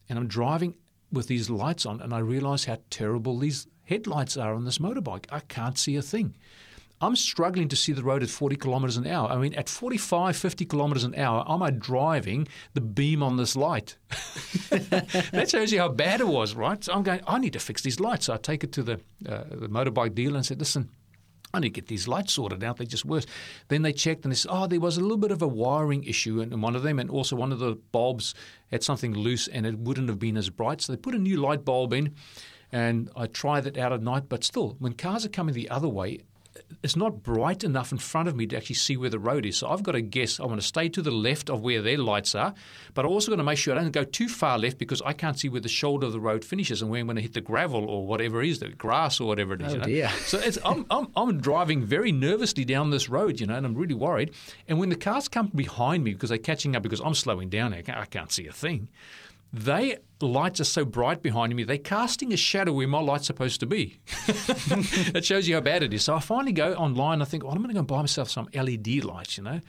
and 0.09 0.19
I'm 0.19 0.29
driving 0.29 0.75
with 1.11 1.27
these 1.27 1.51
lights 1.51 1.87
on, 1.87 2.01
and 2.01 2.13
I 2.15 2.19
realise 2.19 2.67
how 2.67 2.79
terrible 2.91 3.39
these 3.39 3.67
headlights 3.85 4.37
are 4.37 4.55
on 4.55 4.65
this 4.65 4.79
motorbike. 4.79 5.25
I 5.31 5.41
can't 5.41 5.79
see 5.79 5.97
a 5.97 6.03
thing. 6.03 6.37
I'm 7.01 7.15
struggling 7.15 7.69
to 7.69 7.77
see 7.77 7.93
the 7.93 8.03
road 8.03 8.23
at 8.23 8.29
40 8.29 8.57
kilometres 8.57 8.97
an 8.97 9.07
hour. 9.07 9.29
I 9.29 9.37
mean, 9.37 9.55
at 9.55 9.69
45, 9.69 10.37
50 10.37 10.65
kilometres 10.65 11.05
an 11.05 11.15
hour, 11.15 11.45
am 11.49 11.63
I 11.63 11.71
driving 11.71 12.49
the 12.75 12.81
beam 12.81 13.23
on 13.23 13.37
this 13.37 13.55
light? 13.55 13.97
that 14.71 15.47
shows 15.49 15.73
you 15.73 15.79
how 15.79 15.89
bad 15.89 16.21
it 16.21 16.27
was, 16.27 16.55
right? 16.55 16.83
So 16.83 16.93
I'm 16.93 17.05
going, 17.05 17.21
I 17.27 17.39
need 17.39 17.53
to 17.53 17.61
fix 17.61 17.83
these 17.83 18.01
lights. 18.01 18.27
So 18.27 18.35
I 18.35 18.37
take 18.37 18.65
it 18.65 18.73
to 18.73 18.83
the, 18.83 18.95
uh, 19.29 19.45
the 19.51 19.69
motorbike 19.69 20.15
dealer 20.15 20.37
and 20.37 20.47
said, 20.47 20.59
listen, 20.59 20.91
I 21.55 21.61
need 21.61 21.69
to 21.69 21.81
get 21.81 21.87
these 21.87 22.07
lights 22.07 22.35
sorted 22.35 22.63
out. 22.63 22.77
They're 22.77 22.87
just 22.87 23.07
worse. 23.07 23.27
Then 23.69 23.83
they 23.83 23.93
checked 23.93 24.25
and 24.25 24.33
they 24.33 24.37
said, 24.37 24.51
oh, 24.53 24.67
there 24.67 24.81
was 24.81 24.99
a 24.99 25.01
little 25.01 25.17
bit 25.17 25.31
of 25.31 25.41
a 25.41 25.49
wiring 25.49 26.05
issue 26.05 26.41
in 26.41 26.61
one 26.61 26.77
of 26.77 26.83
them, 26.83 26.99
and 26.99 27.09
also 27.09 27.37
one 27.37 27.53
of 27.53 27.59
the 27.59 27.77
bulbs 27.91 28.35
had 28.71 28.83
something 28.83 29.15
loose 29.15 29.49
and 29.49 29.65
it 29.65 29.79
wouldn't 29.79 30.09
have 30.09 30.19
been 30.19 30.37
as 30.37 30.51
bright. 30.51 30.83
So 30.83 30.93
they 30.93 30.99
put 30.99 31.15
a 31.15 31.19
new 31.19 31.39
light 31.39 31.65
bulb 31.65 31.93
in, 31.95 32.15
and 32.71 33.09
I 33.17 33.29
tried 33.29 33.67
it 33.67 33.79
out 33.79 33.95
at 33.95 34.03
night. 34.03 34.25
But 34.29 34.45
still, 34.45 34.77
when 34.79 34.93
cars 34.93 35.25
are 35.25 35.31
coming 35.31 35.55
the 35.55 35.71
other 35.71 35.89
way, 35.89 36.19
it's 36.83 36.97
not 36.97 37.23
bright 37.23 37.65
enough 37.65 37.93
in 37.93 37.99
front 37.99 38.29
of 38.29 38.37
me 38.37 38.47
to 38.47 38.57
actually 38.57 38.77
see 38.77 38.97
where 38.97 39.11
the 39.11 39.19
road 39.19 39.47
is. 39.47 39.59
So 39.59 39.69
I've 39.69 39.83
got 39.83 39.93
to 39.93 40.01
guess. 40.01 40.41
I 40.41 40.45
want 40.47 40.61
to 40.61 40.67
stay 40.67 40.89
to 40.91 41.03
the 41.03 41.11
left 41.11 41.51
of 41.51 41.63
where 41.63 41.83
their 41.83 41.99
lights 41.99 42.35
are, 42.35 42.55
but 42.95 43.05
I 43.05 43.09
also 43.09 43.31
got 43.31 43.37
to 43.37 43.45
make 43.45 43.59
sure 43.59 43.77
I 43.77 43.81
don't 43.81 43.91
go 43.91 44.05
too 44.05 44.29
far 44.29 44.59
left 44.59 44.79
because 44.79 45.03
I 45.03 45.13
can't 45.13 45.39
see 45.39 45.49
where 45.49 45.61
the 45.61 45.69
shoulder 45.69 46.07
of 46.07 46.13
the 46.13 46.21
road 46.21 46.45
finishes 46.45 46.83
and 46.83 46.91
where 46.91 47.01
I'm 47.01 47.07
going 47.07 47.17
to 47.17 47.23
hit 47.23 47.35
the 47.35 47.41
gravel 47.41 47.89
or 47.89 48.07
whatever 48.07 48.43
it 48.43 48.49
is, 48.49 48.59
the 48.61 48.69
grass 48.69 49.21
or 49.21 49.27
whatever 49.27 49.55
it 49.55 49.63
is. 49.63 49.69
Oh, 49.69 49.75
you 49.75 49.79
know? 49.79 49.87
dear. 49.87 50.09
So 50.25 50.39
it's, 50.39 50.59
I'm, 50.65 50.87
I'm, 50.91 51.09
I'm 51.17 51.41
driving 51.41 51.85
very 51.85 52.13
nervously 52.13 52.65
down 52.65 52.91
this 52.91 53.09
road, 53.09 53.41
you 53.41 53.47
know, 53.47 53.55
and 53.55 53.67
I'm 53.67 53.75
really 53.75 53.95
worried. 53.95 54.33
And 54.69 54.79
when 54.79 54.89
the 54.89 54.97
cars 54.97 55.29
come 55.29 55.49
behind 55.55 56.05
me 56.05 56.13
because 56.13 56.29
they're 56.29 56.39
catching 56.39 56.77
up 56.77 56.83
because 56.83 57.01
I'm 57.01 57.15
slowing 57.15 57.49
down, 57.49 57.73
I 57.73 57.83
can't, 57.83 57.99
I 57.99 58.05
can't 58.05 58.33
see 58.33 58.47
a 58.47 58.53
thing. 58.53 58.89
They 59.53 59.97
lights 60.21 60.61
are 60.61 60.65
so 60.65 60.85
bright 60.85 61.23
behind 61.23 61.55
me, 61.55 61.65
they're 61.65 61.79
casting 61.79 62.33
a 62.33 62.37
shadow 62.37 62.73
where 62.73 62.89
my 62.89 63.01
light's 63.01 63.27
supposed 63.27 63.61
to 63.61 63.67
be. 63.67 64.01
that 64.27 65.23
shows 65.25 65.49
you 65.49 65.55
how 65.55 65.61
bad 65.61 65.83
it 65.83 65.95
is. 65.95 66.05
So 66.05 66.15
I 66.15 66.21
finally 66.21 66.53
go 66.53 66.75
online. 66.75 67.23
I 67.23 67.25
think, 67.25 67.45
well, 67.45 67.53
I'm 67.53 67.59
going 67.59 67.69
to 67.69 67.75
go 67.75 67.81
and 67.81 67.87
buy 67.87 68.01
myself 68.01 68.29
some 68.29 68.49
LED 68.55 69.05
lights, 69.05 69.37
you 69.39 69.45
know. 69.45 69.61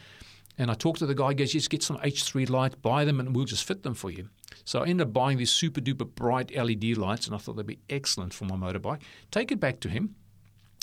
And 0.57 0.69
I 0.69 0.73
talk 0.73 0.97
to 0.97 1.05
the 1.05 1.15
guy. 1.15 1.29
He 1.29 1.35
goes, 1.35 1.53
just 1.53 1.69
get 1.69 1.83
some 1.83 1.97
H3 1.97 2.49
lights, 2.49 2.75
buy 2.75 3.05
them, 3.05 3.19
and 3.19 3.33
we'll 3.33 3.45
just 3.45 3.63
fit 3.63 3.83
them 3.83 3.93
for 3.93 4.11
you. 4.11 4.29
So 4.65 4.79
I 4.83 4.87
ended 4.87 5.07
up 5.07 5.13
buying 5.13 5.37
these 5.37 5.51
super 5.51 5.79
duper 5.79 6.13
bright 6.13 6.55
LED 6.55 6.97
lights, 6.97 7.27
and 7.27 7.35
I 7.35 7.37
thought 7.37 7.55
they'd 7.55 7.65
be 7.65 7.79
excellent 7.89 8.33
for 8.33 8.45
my 8.45 8.55
motorbike. 8.55 9.01
Take 9.31 9.51
it 9.51 9.59
back 9.59 9.79
to 9.81 9.89
him. 9.89 10.15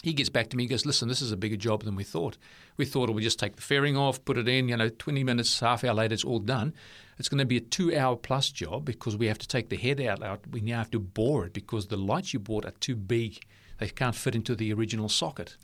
He 0.03 0.13
gets 0.13 0.29
back 0.29 0.49
to 0.51 0.57
me. 0.57 0.65
He 0.65 0.69
goes, 0.69 0.87
"Listen, 0.87 1.09
this 1.09 1.21
is 1.21 1.33
a 1.33 1.37
bigger 1.37 1.57
job 1.57 1.83
than 1.83 1.97
we 1.97 2.05
thought. 2.05 2.39
We 2.77 2.85
thought 2.85 3.09
we 3.09 3.15
would 3.17 3.25
just 3.25 3.39
take 3.39 3.57
the 3.57 3.63
fairing 3.63 3.97
off, 3.97 4.25
put 4.25 4.39
it 4.39 4.47
in. 4.49 4.69
You 4.69 4.77
know, 4.77 4.89
20 4.89 5.25
minutes, 5.25 5.61
half 5.61 5.85
hour 5.85 5.95
later, 5.95 6.15
it's 6.15 6.25
all 6.25 6.39
done. 6.39 6.75
It's 7.19 7.29
going 7.29 7.39
to 7.39 7.45
be 7.45 7.57
a 7.57 7.61
two-hour 7.61 8.17
plus 8.17 8.51
job 8.51 8.85
because 8.85 9.17
we 9.17 9.27
have 9.27 9.39
to 9.39 9.49
take 9.49 9.69
the 9.69 9.77
head 9.77 10.01
out. 10.01 10.23
out. 10.23 10.41
We 10.51 10.61
now 10.61 10.79
have 10.79 10.91
to 10.91 10.99
bore 10.99 11.47
it 11.47 11.53
because 11.53 11.87
the 11.87 11.97
lights 11.97 12.35
you 12.35 12.41
bought 12.41 12.67
are 12.67 12.73
too 12.73 12.97
big. 12.97 13.41
They 13.79 13.89
can't 13.89 14.15
fit 14.15 14.35
into 14.35 14.55
the 14.55 14.73
original 14.73 15.09
socket." 15.09 15.57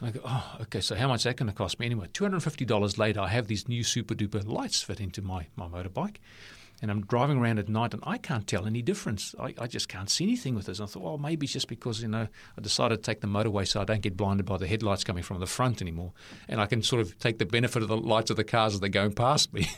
And 0.00 0.08
I 0.08 0.12
go, 0.12 0.20
oh, 0.24 0.56
okay, 0.62 0.80
so 0.80 0.94
how 0.94 1.08
much 1.08 1.20
is 1.20 1.24
that 1.24 1.36
going 1.36 1.50
to 1.50 1.54
cost 1.54 1.80
me? 1.80 1.86
Anyway, 1.86 2.06
$250 2.12 2.98
later, 2.98 3.20
I 3.20 3.28
have 3.28 3.48
these 3.48 3.68
new 3.68 3.82
super 3.82 4.14
duper 4.14 4.46
lights 4.46 4.80
fit 4.80 5.00
into 5.00 5.22
my, 5.22 5.46
my 5.56 5.66
motorbike. 5.66 6.16
And 6.80 6.90
I'm 6.90 7.04
driving 7.06 7.38
around 7.38 7.58
at 7.58 7.68
night 7.68 7.92
and 7.92 8.02
I 8.06 8.18
can't 8.18 8.46
tell 8.46 8.66
any 8.66 8.82
difference. 8.82 9.34
I, 9.38 9.54
I 9.58 9.66
just 9.66 9.88
can't 9.88 10.08
see 10.08 10.24
anything 10.24 10.54
with 10.54 10.66
this. 10.66 10.78
And 10.78 10.88
I 10.88 10.90
thought, 10.90 11.02
well, 11.02 11.18
maybe 11.18 11.44
it's 11.44 11.52
just 11.52 11.68
because, 11.68 12.00
you 12.00 12.08
know, 12.08 12.28
I 12.56 12.60
decided 12.60 12.96
to 12.96 13.02
take 13.02 13.20
the 13.20 13.26
motorway 13.26 13.66
so 13.66 13.80
I 13.80 13.84
don't 13.84 14.00
get 14.00 14.16
blinded 14.16 14.46
by 14.46 14.58
the 14.58 14.66
headlights 14.66 15.04
coming 15.04 15.22
from 15.24 15.40
the 15.40 15.46
front 15.46 15.82
anymore. 15.82 16.12
And 16.48 16.60
I 16.60 16.66
can 16.66 16.82
sort 16.82 17.02
of 17.02 17.18
take 17.18 17.38
the 17.38 17.46
benefit 17.46 17.82
of 17.82 17.88
the 17.88 17.96
lights 17.96 18.30
of 18.30 18.36
the 18.36 18.44
cars 18.44 18.74
as 18.74 18.80
they're 18.80 18.88
going 18.88 19.12
past 19.12 19.52
me. 19.52 19.68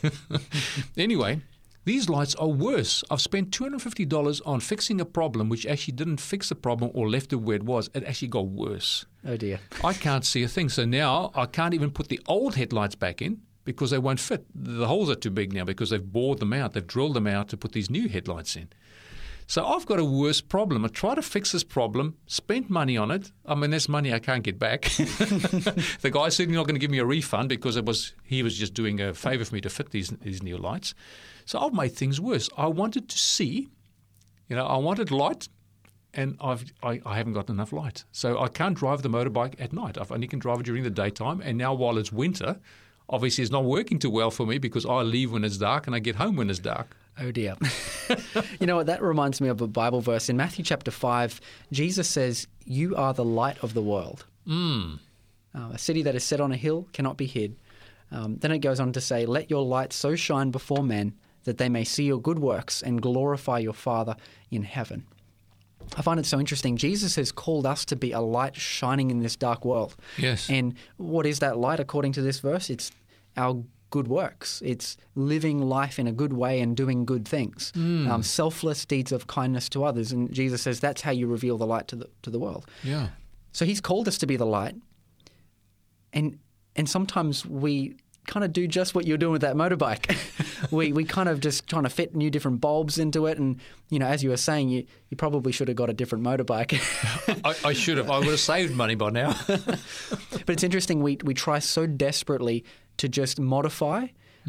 anyway, 0.97 1.41
these 1.83 2.07
lights 2.07 2.35
are 2.35 2.47
worse. 2.47 3.03
I've 3.09 3.21
spent 3.21 3.49
$250 3.49 4.41
on 4.45 4.59
fixing 4.59 5.01
a 5.01 5.05
problem 5.05 5.49
which 5.49 5.65
actually 5.65 5.93
didn't 5.93 6.17
fix 6.17 6.49
the 6.49 6.55
problem 6.55 6.91
or 6.93 7.09
left 7.09 7.33
it 7.33 7.37
where 7.37 7.55
it 7.55 7.63
was. 7.63 7.89
It 7.95 8.03
actually 8.03 8.27
got 8.27 8.47
worse. 8.47 9.05
Oh 9.25 9.37
dear. 9.37 9.59
I 9.83 9.93
can't 9.93 10.23
see 10.23 10.43
a 10.43 10.47
thing. 10.47 10.69
So 10.69 10.85
now 10.85 11.31
I 11.33 11.47
can't 11.47 11.73
even 11.73 11.89
put 11.89 12.09
the 12.09 12.19
old 12.27 12.55
headlights 12.55 12.93
back 12.93 13.21
in 13.21 13.41
because 13.63 13.91
they 13.91 13.99
won't 13.99 14.19
fit. 14.19 14.45
The 14.53 14.87
holes 14.87 15.09
are 15.09 15.15
too 15.15 15.29
big 15.29 15.53
now 15.53 15.63
because 15.63 15.89
they've 15.89 16.03
bored 16.11 16.39
them 16.39 16.53
out. 16.53 16.73
They've 16.73 16.85
drilled 16.85 17.15
them 17.15 17.27
out 17.27 17.49
to 17.49 17.57
put 17.57 17.73
these 17.73 17.89
new 17.89 18.09
headlights 18.09 18.55
in. 18.55 18.69
So 19.51 19.65
I've 19.65 19.85
got 19.85 19.99
a 19.99 20.05
worse 20.05 20.39
problem. 20.39 20.85
I 20.85 20.87
try 20.87 21.13
to 21.13 21.21
fix 21.21 21.51
this 21.51 21.65
problem, 21.65 22.15
spent 22.25 22.69
money 22.69 22.95
on 22.95 23.11
it. 23.11 23.33
I 23.45 23.53
mean, 23.53 23.71
that's 23.71 23.89
money 23.89 24.13
I 24.13 24.19
can't 24.19 24.43
get 24.43 24.57
back. 24.57 24.83
the 24.93 26.09
guy's 26.09 26.37
certainly 26.37 26.55
not 26.55 26.67
going 26.67 26.75
to 26.75 26.79
give 26.79 26.89
me 26.89 26.99
a 26.99 27.05
refund 27.05 27.49
because 27.49 27.75
it 27.75 27.85
was 27.85 28.13
he 28.23 28.43
was 28.43 28.57
just 28.57 28.73
doing 28.73 29.01
a 29.01 29.13
favour 29.13 29.43
for 29.43 29.53
me 29.53 29.59
to 29.59 29.69
fit 29.69 29.91
these 29.91 30.09
these 30.21 30.41
new 30.41 30.57
lights. 30.57 30.93
So 31.43 31.59
I've 31.59 31.73
made 31.73 31.93
things 31.93 32.21
worse. 32.21 32.49
I 32.55 32.67
wanted 32.67 33.09
to 33.09 33.17
see, 33.17 33.67
you 34.47 34.55
know, 34.55 34.65
I 34.65 34.77
wanted 34.77 35.11
light, 35.11 35.49
and 36.13 36.37
I've 36.39 36.63
I, 36.81 37.01
I 37.05 37.17
haven't 37.17 37.33
got 37.33 37.49
enough 37.49 37.73
light. 37.73 38.05
So 38.13 38.39
I 38.39 38.47
can't 38.47 38.77
drive 38.77 39.01
the 39.01 39.09
motorbike 39.09 39.59
at 39.59 39.73
night. 39.73 39.97
I 39.97 40.05
only 40.09 40.27
can 40.27 40.39
drive 40.39 40.61
it 40.61 40.65
during 40.65 40.83
the 40.83 40.89
daytime. 40.89 41.41
And 41.41 41.57
now 41.57 41.73
while 41.73 41.97
it's 41.97 42.13
winter, 42.13 42.57
obviously 43.11 43.43
it's 43.43 43.51
not 43.51 43.65
working 43.65 43.99
too 43.99 44.09
well 44.09 44.31
for 44.31 44.45
me 44.45 44.57
because 44.57 44.85
I 44.85 45.01
leave 45.01 45.31
when 45.31 45.43
it's 45.43 45.57
dark 45.57 45.85
and 45.85 45.95
I 45.95 45.99
get 45.99 46.15
home 46.15 46.37
when 46.37 46.49
it's 46.49 46.59
dark. 46.59 46.95
Oh 47.19 47.31
dear. 47.31 47.55
you 48.59 48.65
know 48.65 48.77
what? 48.77 48.87
That 48.87 49.01
reminds 49.01 49.41
me 49.41 49.49
of 49.49 49.61
a 49.61 49.67
Bible 49.67 50.01
verse. 50.01 50.29
In 50.29 50.37
Matthew 50.37 50.63
chapter 50.63 50.89
5, 50.89 51.41
Jesus 51.71 52.07
says, 52.07 52.47
You 52.65 52.95
are 52.95 53.13
the 53.13 53.25
light 53.25 53.61
of 53.63 53.73
the 53.73 53.81
world. 53.81 54.25
Mm. 54.47 54.99
Uh, 55.53 55.69
a 55.73 55.77
city 55.77 56.01
that 56.03 56.15
is 56.15 56.23
set 56.23 56.39
on 56.39 56.51
a 56.51 56.57
hill 56.57 56.87
cannot 56.93 57.17
be 57.17 57.27
hid. 57.27 57.57
Um, 58.11 58.37
then 58.37 58.51
it 58.51 58.59
goes 58.59 58.79
on 58.79 58.93
to 58.93 59.01
say, 59.01 59.25
Let 59.25 59.49
your 59.49 59.63
light 59.63 59.93
so 59.93 60.15
shine 60.15 60.51
before 60.51 60.83
men 60.83 61.13
that 61.43 61.57
they 61.57 61.69
may 61.69 61.83
see 61.83 62.05
your 62.05 62.21
good 62.21 62.39
works 62.39 62.81
and 62.81 63.01
glorify 63.01 63.59
your 63.59 63.73
Father 63.73 64.15
in 64.49 64.63
heaven. 64.63 65.05
I 65.97 66.01
find 66.01 66.19
it 66.19 66.25
so 66.25 66.39
interesting. 66.39 66.77
Jesus 66.77 67.15
has 67.15 67.31
called 67.31 67.65
us 67.65 67.83
to 67.85 67.95
be 67.95 68.11
a 68.11 68.21
light 68.21 68.55
shining 68.55 69.11
in 69.11 69.19
this 69.19 69.35
dark 69.35 69.65
world. 69.65 69.95
Yes. 70.17 70.49
And 70.49 70.75
what 70.97 71.25
is 71.25 71.39
that 71.39 71.57
light 71.57 71.79
according 71.79 72.13
to 72.13 72.21
this 72.21 72.39
verse? 72.39 72.69
It's 72.69 72.91
our 73.37 73.63
good 73.91 74.07
works. 74.07 74.61
It's 74.65 74.97
living 75.15 75.59
life 75.61 75.99
in 75.99 76.07
a 76.07 76.11
good 76.11 76.33
way 76.33 76.61
and 76.61 76.75
doing 76.75 77.05
good 77.05 77.27
things, 77.27 77.71
um, 77.75 78.23
selfless 78.23 78.85
deeds 78.85 79.11
of 79.11 79.27
kindness 79.27 79.69
to 79.69 79.83
others. 79.83 80.11
And 80.11 80.31
Jesus 80.33 80.61
says 80.61 80.79
that's 80.79 81.01
how 81.01 81.11
you 81.11 81.27
reveal 81.27 81.57
the 81.57 81.67
light 81.67 81.87
to 81.89 81.95
the 81.95 82.09
to 82.23 82.29
the 82.29 82.39
world. 82.39 82.65
Yeah. 82.83 83.09
So 83.53 83.65
He's 83.65 83.81
called 83.81 84.07
us 84.07 84.17
to 84.19 84.25
be 84.25 84.37
the 84.37 84.45
light, 84.45 84.75
and 86.13 86.39
and 86.75 86.89
sometimes 86.89 87.45
we 87.45 87.95
kind 88.27 88.43
of 88.45 88.53
do 88.53 88.67
just 88.67 88.93
what 88.93 89.05
you're 89.05 89.17
doing 89.17 89.31
with 89.33 89.41
that 89.41 89.55
motorbike. 89.55 90.15
we 90.71 90.93
we 90.93 91.03
kind 91.03 91.27
of 91.27 91.39
just 91.39 91.67
trying 91.67 91.83
to 91.83 91.89
fit 91.89 92.15
new 92.15 92.29
different 92.29 92.61
bulbs 92.61 92.97
into 92.97 93.25
it, 93.25 93.37
and 93.37 93.59
you 93.89 93.99
know, 93.99 94.07
as 94.07 94.23
you 94.23 94.29
were 94.29 94.37
saying, 94.37 94.69
you 94.69 94.85
you 95.09 95.17
probably 95.17 95.51
should 95.51 95.67
have 95.67 95.77
got 95.77 95.89
a 95.89 95.93
different 95.93 96.23
motorbike. 96.23 96.79
I, 97.45 97.69
I 97.69 97.73
should 97.73 97.97
have. 97.97 98.09
I 98.09 98.19
would 98.19 98.27
have 98.27 98.39
saved 98.39 98.73
money 98.75 98.95
by 98.95 99.09
now. 99.09 99.35
but 99.47 100.49
it's 100.49 100.63
interesting. 100.63 101.01
We 101.01 101.17
we 101.23 101.33
try 101.33 101.59
so 101.59 101.85
desperately 101.85 102.63
to 102.97 103.09
just 103.09 103.39
modify, 103.39 104.07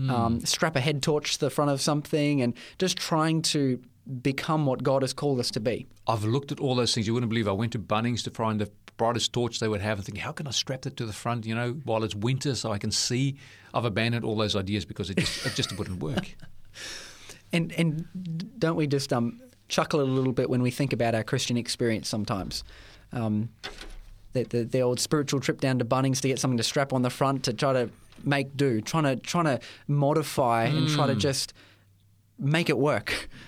um, 0.09 0.41
strap 0.41 0.77
a 0.77 0.81
head 0.81 1.03
torch 1.03 1.35
to 1.35 1.41
the 1.41 1.51
front 1.51 1.71
of 1.71 1.81
something, 1.81 2.41
and 2.41 2.55
just 2.79 2.97
trying 2.97 3.43
to 3.43 3.81
become 4.23 4.67
what 4.67 4.83
God 4.83 5.03
has 5.03 5.13
called 5.13 5.39
us 5.39 5.51
to 5.53 5.61
be. 5.61 5.87
I've 6.07 6.25
looked 6.25 6.51
at 6.51 6.61
all 6.61 6.75
those 6.75 6.95
things. 6.95 7.07
You 7.07 7.15
wouldn't 7.15 7.31
believe. 7.31 7.47
I 7.47 7.53
went 7.53 7.73
to 7.73 7.79
Bunnings 7.79 8.23
to 8.25 8.31
find 8.31 8.61
the 8.61 8.71
brightest 8.97 9.33
torch 9.33 9.61
they 9.61 9.69
would 9.69 9.81
have, 9.81 9.99
and 9.99 10.07
think, 10.07 10.19
how 10.19 10.33
can 10.33 10.47
I 10.47 10.51
strap 10.51 10.87
it 10.87 10.97
to 10.97 11.07
the 11.07 11.13
front? 11.13 11.47
You 11.47 11.55
know, 11.55 11.73
while 11.85 12.05
it's 12.05 12.15
winter, 12.15 12.55
so 12.55 12.73
I 12.73 12.79
can 12.79 12.91
see. 12.91 13.37
I've 13.75 13.85
abandoned 13.85 14.25
all 14.25 14.37
those 14.37 14.57
ideas 14.57 14.85
because 14.85 15.11
it 15.11 15.19
just 15.19 15.47
it 15.47 15.55
just 15.55 15.73
wouldn't 15.79 16.03
work. 16.03 16.37
And 17.53 17.73
and 17.73 18.07
don't 18.59 18.77
we 18.77 18.87
just 18.87 19.13
um, 19.13 19.41
chuckle 19.69 20.01
a 20.01 20.05
little 20.05 20.33
bit 20.33 20.51
when 20.51 20.63
we 20.63 20.71
think 20.71 20.93
about 20.93 21.15
our 21.15 21.25
Christian 21.25 21.57
experience 21.57 22.09
sometimes? 22.09 22.65
Um, 23.13 23.51
the, 24.33 24.45
the, 24.45 24.65
the 24.65 24.81
old 24.81 24.99
spiritual 24.99 25.41
trip 25.41 25.61
down 25.61 25.79
to 25.79 25.85
Bunnings 25.85 26.21
to 26.23 26.29
get 26.29 26.39
something 26.39 26.57
to 26.57 26.63
strap 26.63 26.93
on 26.93 27.03
the 27.03 27.11
front 27.11 27.45
to 27.45 27.53
try 27.53 27.73
to 27.75 27.91
make 28.25 28.57
do, 28.57 28.81
trying 28.81 29.05
to 29.05 29.17
trying 29.17 29.45
to 29.45 29.61
modify 29.89 30.65
and 30.65 30.89
try 30.89 31.07
to 31.07 31.15
mm. 31.15 31.19
just 31.19 31.53
make 32.39 32.69
it 32.69 32.79
work. 32.79 33.29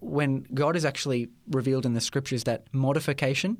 When 0.00 0.46
God 0.52 0.76
is 0.76 0.84
actually 0.84 1.30
revealed 1.50 1.86
in 1.86 1.94
the 1.94 2.00
scriptures 2.00 2.44
that 2.44 2.66
modification 2.72 3.56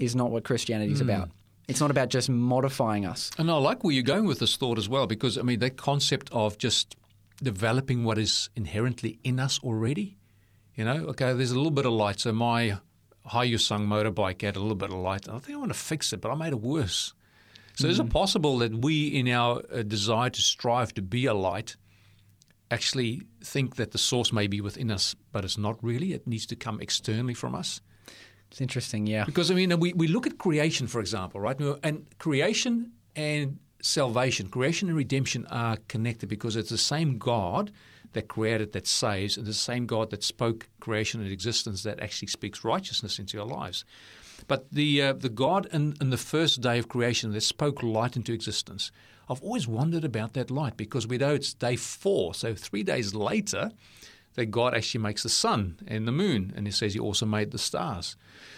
is 0.00 0.16
not 0.16 0.32
what 0.32 0.42
Christianity 0.42 0.92
is 0.92 0.98
mm. 0.98 1.04
about. 1.04 1.30
It's 1.68 1.80
not 1.80 1.92
about 1.92 2.08
just 2.08 2.28
modifying 2.28 3.06
us. 3.06 3.30
And 3.38 3.48
I 3.48 3.54
like 3.54 3.84
where 3.84 3.92
you're 3.92 4.02
going 4.02 4.26
with 4.26 4.40
this 4.40 4.56
thought 4.56 4.78
as 4.78 4.88
well, 4.88 5.06
because 5.06 5.38
I 5.38 5.42
mean 5.42 5.60
that 5.60 5.76
concept 5.76 6.28
of 6.32 6.58
just 6.58 6.96
developing 7.42 8.04
what 8.04 8.18
is 8.18 8.50
inherently 8.56 9.18
in 9.24 9.38
us 9.38 9.58
already. 9.62 10.16
You 10.74 10.84
know, 10.84 11.06
okay, 11.10 11.32
there's 11.32 11.50
a 11.50 11.56
little 11.56 11.70
bit 11.70 11.86
of 11.86 11.92
light. 11.92 12.20
So 12.20 12.32
my 12.32 12.78
Hyosung 13.26 13.86
motorbike 13.86 14.42
had 14.42 14.56
a 14.56 14.60
little 14.60 14.76
bit 14.76 14.90
of 14.90 14.96
light. 14.96 15.28
I 15.28 15.38
think 15.38 15.56
I 15.56 15.60
want 15.60 15.72
to 15.72 15.78
fix 15.78 16.12
it, 16.12 16.20
but 16.20 16.30
I 16.30 16.34
made 16.34 16.52
it 16.52 16.60
worse. 16.60 17.14
So 17.76 17.88
is 17.88 18.00
it 18.00 18.08
possible 18.10 18.58
that 18.58 18.72
we, 18.78 19.08
in 19.08 19.28
our 19.28 19.62
uh, 19.72 19.82
desire 19.82 20.30
to 20.30 20.40
strive 20.40 20.94
to 20.94 21.02
be 21.02 21.26
a 21.26 21.34
light, 21.34 21.76
actually 22.70 23.22
think 23.44 23.76
that 23.76 23.92
the 23.92 23.98
source 23.98 24.32
may 24.32 24.46
be 24.46 24.60
within 24.60 24.90
us, 24.90 25.14
but 25.30 25.44
it's 25.44 25.58
not 25.58 25.76
really? 25.82 26.12
It 26.14 26.26
needs 26.26 26.46
to 26.46 26.56
come 26.56 26.80
externally 26.80 27.34
from 27.34 27.54
us. 27.54 27.80
It's 28.50 28.60
interesting, 28.60 29.06
yeah. 29.06 29.24
Because 29.24 29.50
I 29.50 29.54
mean, 29.54 29.78
we, 29.78 29.92
we 29.92 30.08
look 30.08 30.26
at 30.26 30.38
creation, 30.38 30.86
for 30.86 31.00
example, 31.00 31.40
right? 31.40 31.60
And 31.82 32.06
creation 32.18 32.92
and 33.14 33.58
salvation, 33.82 34.48
creation 34.48 34.88
and 34.88 34.96
redemption 34.96 35.46
are 35.46 35.76
connected 35.88 36.28
because 36.28 36.56
it's 36.56 36.70
the 36.70 36.78
same 36.78 37.18
God 37.18 37.72
that 38.14 38.28
created, 38.28 38.72
that 38.72 38.86
saves, 38.86 39.36
and 39.36 39.46
the 39.46 39.52
same 39.52 39.84
God 39.84 40.10
that 40.10 40.22
spoke 40.22 40.68
creation 40.80 41.20
and 41.20 41.30
existence 41.30 41.82
that 41.82 42.00
actually 42.00 42.28
speaks 42.28 42.64
righteousness 42.64 43.18
into 43.18 43.38
our 43.38 43.46
lives. 43.46 43.84
But 44.48 44.72
the 44.72 45.02
uh, 45.02 45.12
the 45.14 45.28
God 45.28 45.66
in, 45.72 45.94
in 46.00 46.10
the 46.10 46.16
first 46.16 46.60
day 46.60 46.78
of 46.78 46.88
creation 46.88 47.32
that 47.32 47.40
spoke 47.42 47.82
light 47.82 48.16
into 48.16 48.32
existence, 48.32 48.90
I've 49.28 49.42
always 49.42 49.66
wondered 49.66 50.04
about 50.04 50.34
that 50.34 50.50
light 50.50 50.76
because 50.76 51.06
we 51.06 51.18
know 51.18 51.34
it's 51.34 51.54
day 51.54 51.76
four, 51.76 52.34
so 52.34 52.54
three 52.54 52.82
days 52.82 53.14
later, 53.14 53.70
that 54.34 54.46
God 54.46 54.74
actually 54.74 55.00
makes 55.00 55.22
the 55.22 55.28
sun 55.28 55.78
and 55.86 56.06
the 56.06 56.12
moon, 56.12 56.52
and 56.56 56.66
He 56.66 56.70
says 56.70 56.94
He 56.94 57.00
also 57.00 57.26
made 57.26 57.50
the 57.50 57.58
stars. 57.58 58.16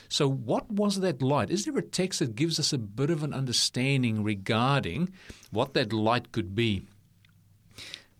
So, 0.08 0.28
what 0.28 0.70
was 0.70 1.00
that 1.00 1.22
light? 1.22 1.50
Is 1.50 1.64
there 1.64 1.78
a 1.78 1.82
text 1.82 2.18
that 2.18 2.34
gives 2.34 2.58
us 2.58 2.72
a 2.72 2.78
bit 2.78 3.10
of 3.10 3.22
an 3.22 3.32
understanding 3.32 4.22
regarding 4.22 5.10
what 5.50 5.74
that 5.74 5.92
light 5.92 6.32
could 6.32 6.54
be? 6.54 6.82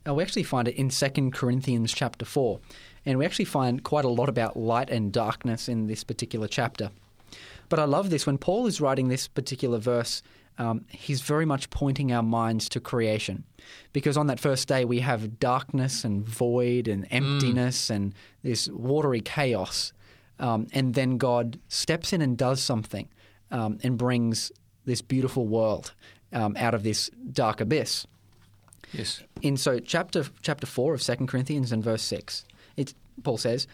Uh, 0.06 0.14
we 0.14 0.22
actually 0.22 0.42
find 0.42 0.68
it 0.68 0.76
in 0.76 0.88
2 0.88 1.30
Corinthians 1.32 1.92
chapter 1.92 2.24
4. 2.24 2.60
And 3.04 3.18
we 3.18 3.26
actually 3.26 3.44
find 3.46 3.82
quite 3.82 4.04
a 4.04 4.08
lot 4.08 4.28
about 4.28 4.56
light 4.56 4.90
and 4.90 5.12
darkness 5.12 5.68
in 5.68 5.86
this 5.86 6.04
particular 6.04 6.48
chapter. 6.48 6.90
But 7.68 7.78
I 7.78 7.84
love 7.84 8.10
this. 8.10 8.26
When 8.26 8.38
Paul 8.38 8.66
is 8.66 8.80
writing 8.80 9.08
this 9.08 9.28
particular 9.28 9.78
verse, 9.78 10.22
um, 10.58 10.84
he's 10.88 11.20
very 11.20 11.44
much 11.44 11.70
pointing 11.70 12.12
our 12.12 12.22
minds 12.22 12.68
to 12.70 12.80
creation. 12.80 13.44
Because 13.92 14.16
on 14.16 14.26
that 14.26 14.40
first 14.40 14.68
day, 14.68 14.84
we 14.84 15.00
have 15.00 15.38
darkness 15.38 16.04
and 16.04 16.26
void 16.26 16.88
and 16.88 17.06
emptiness 17.10 17.90
and 17.90 18.14
this 18.42 18.68
watery 18.68 19.20
chaos. 19.20 19.92
Um, 20.40 20.66
and 20.72 20.94
then 20.94 21.18
God 21.18 21.58
steps 21.68 22.12
in 22.12 22.22
and 22.22 22.36
does 22.36 22.62
something 22.62 23.08
um, 23.50 23.78
and 23.82 23.98
brings 23.98 24.52
this 24.84 25.02
beautiful 25.02 25.46
world 25.46 25.92
um, 26.32 26.56
out 26.56 26.74
of 26.74 26.82
this 26.82 27.10
dark 27.32 27.60
abyss. 27.60 28.06
Yes. 28.92 29.22
In 29.42 29.56
so 29.56 29.80
chapter 29.80 30.24
chapter 30.40 30.66
four 30.66 30.94
of 30.94 31.02
Second 31.02 31.26
Corinthians 31.26 31.72
and 31.72 31.84
verse 31.84 32.02
six, 32.02 32.44
it 32.76 32.94
Paul 33.22 33.36
says, 33.36 33.66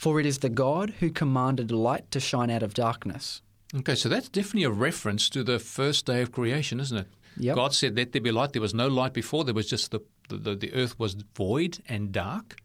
"For 0.00 0.18
it 0.20 0.26
is 0.26 0.38
the 0.38 0.48
God 0.48 0.94
who 1.00 1.10
commanded 1.10 1.70
light 1.70 2.10
to 2.10 2.20
shine 2.20 2.50
out 2.50 2.62
of 2.62 2.72
darkness." 2.74 3.42
Okay, 3.74 3.94
so 3.94 4.08
that's 4.08 4.28
definitely 4.28 4.64
a 4.64 4.70
reference 4.70 5.28
to 5.30 5.44
the 5.44 5.58
first 5.58 6.06
day 6.06 6.22
of 6.22 6.32
creation, 6.32 6.80
isn't 6.80 6.96
it? 6.96 7.08
Yep. 7.36 7.54
God 7.54 7.74
said, 7.74 7.96
Let 7.96 8.12
there 8.12 8.20
be 8.20 8.32
light. 8.32 8.52
There 8.52 8.62
was 8.62 8.74
no 8.74 8.88
light 8.88 9.12
before. 9.12 9.44
There 9.44 9.54
was 9.54 9.68
just 9.68 9.90
the, 9.92 10.00
the, 10.28 10.56
the 10.56 10.72
earth 10.74 10.98
was 10.98 11.14
void 11.36 11.78
and 11.88 12.10
dark. 12.10 12.56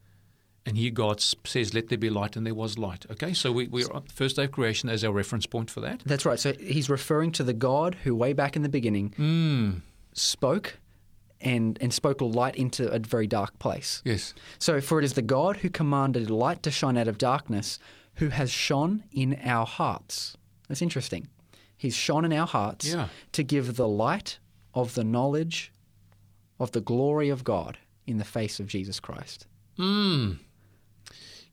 And 0.66 0.78
here 0.78 0.90
God 0.90 1.22
says, 1.22 1.74
Let 1.76 1.90
there 1.90 1.98
be 2.00 2.10
light, 2.10 2.36
and 2.36 2.46
there 2.46 2.56
was 2.56 2.80
light. 2.80 3.06
Okay, 3.12 3.34
so 3.34 3.52
we, 3.52 3.68
we're 3.68 3.92
on 3.94 4.04
the 4.08 4.14
first 4.14 4.36
day 4.38 4.46
of 4.46 4.52
creation 4.52 4.90
as 4.90 5.04
our 5.04 5.14
reference 5.14 5.46
point 5.46 5.70
for 5.70 5.82
that. 5.82 6.02
That's 6.06 6.26
right. 6.26 6.40
So 6.40 6.54
he's 6.54 6.90
referring 6.90 7.32
to 7.34 7.44
the 7.44 7.54
God 7.54 7.96
who, 8.04 8.16
way 8.16 8.34
back 8.34 8.56
in 8.56 8.64
the 8.64 8.70
beginning, 8.70 9.14
Mm. 9.20 9.82
spoke 10.14 10.78
and 11.46 11.78
and 11.80 11.94
spoke 11.94 12.20
light 12.20 12.56
into 12.58 12.90
a 12.92 13.00
very 13.00 13.28
dark 13.28 13.58
place. 13.60 14.02
Yes. 14.04 14.34
So, 14.60 14.82
for 14.82 15.00
it 15.00 15.06
is 15.06 15.14
the 15.14 15.22
God 15.22 15.58
who 15.58 15.70
commanded 15.70 16.30
light 16.30 16.62
to 16.64 16.72
shine 16.72 16.98
out 16.98 17.08
of 17.08 17.18
darkness, 17.18 17.80
who 18.16 18.30
has 18.30 18.52
shone 18.52 19.04
in 19.14 19.40
our 19.44 19.66
hearts. 19.66 20.36
That's 20.68 20.82
interesting. 20.82 21.28
He's 21.78 21.96
shone 21.96 22.26
in 22.26 22.34
our 22.34 22.48
hearts 22.48 22.86
Yeah. 22.88 23.08
to 23.34 23.44
give 23.44 23.76
the 23.76 23.88
light 23.88 24.40
of 24.74 24.96
the 24.96 25.04
knowledge 25.04 25.72
of 26.60 26.72
the 26.72 26.82
glory 26.82 27.30
of 27.30 27.44
God 27.44 27.78
in 28.08 28.18
the 28.18 28.24
face 28.26 28.60
of 28.60 28.68
Jesus 28.68 29.00
Christ. 29.00 29.46
Mm. 29.78 30.40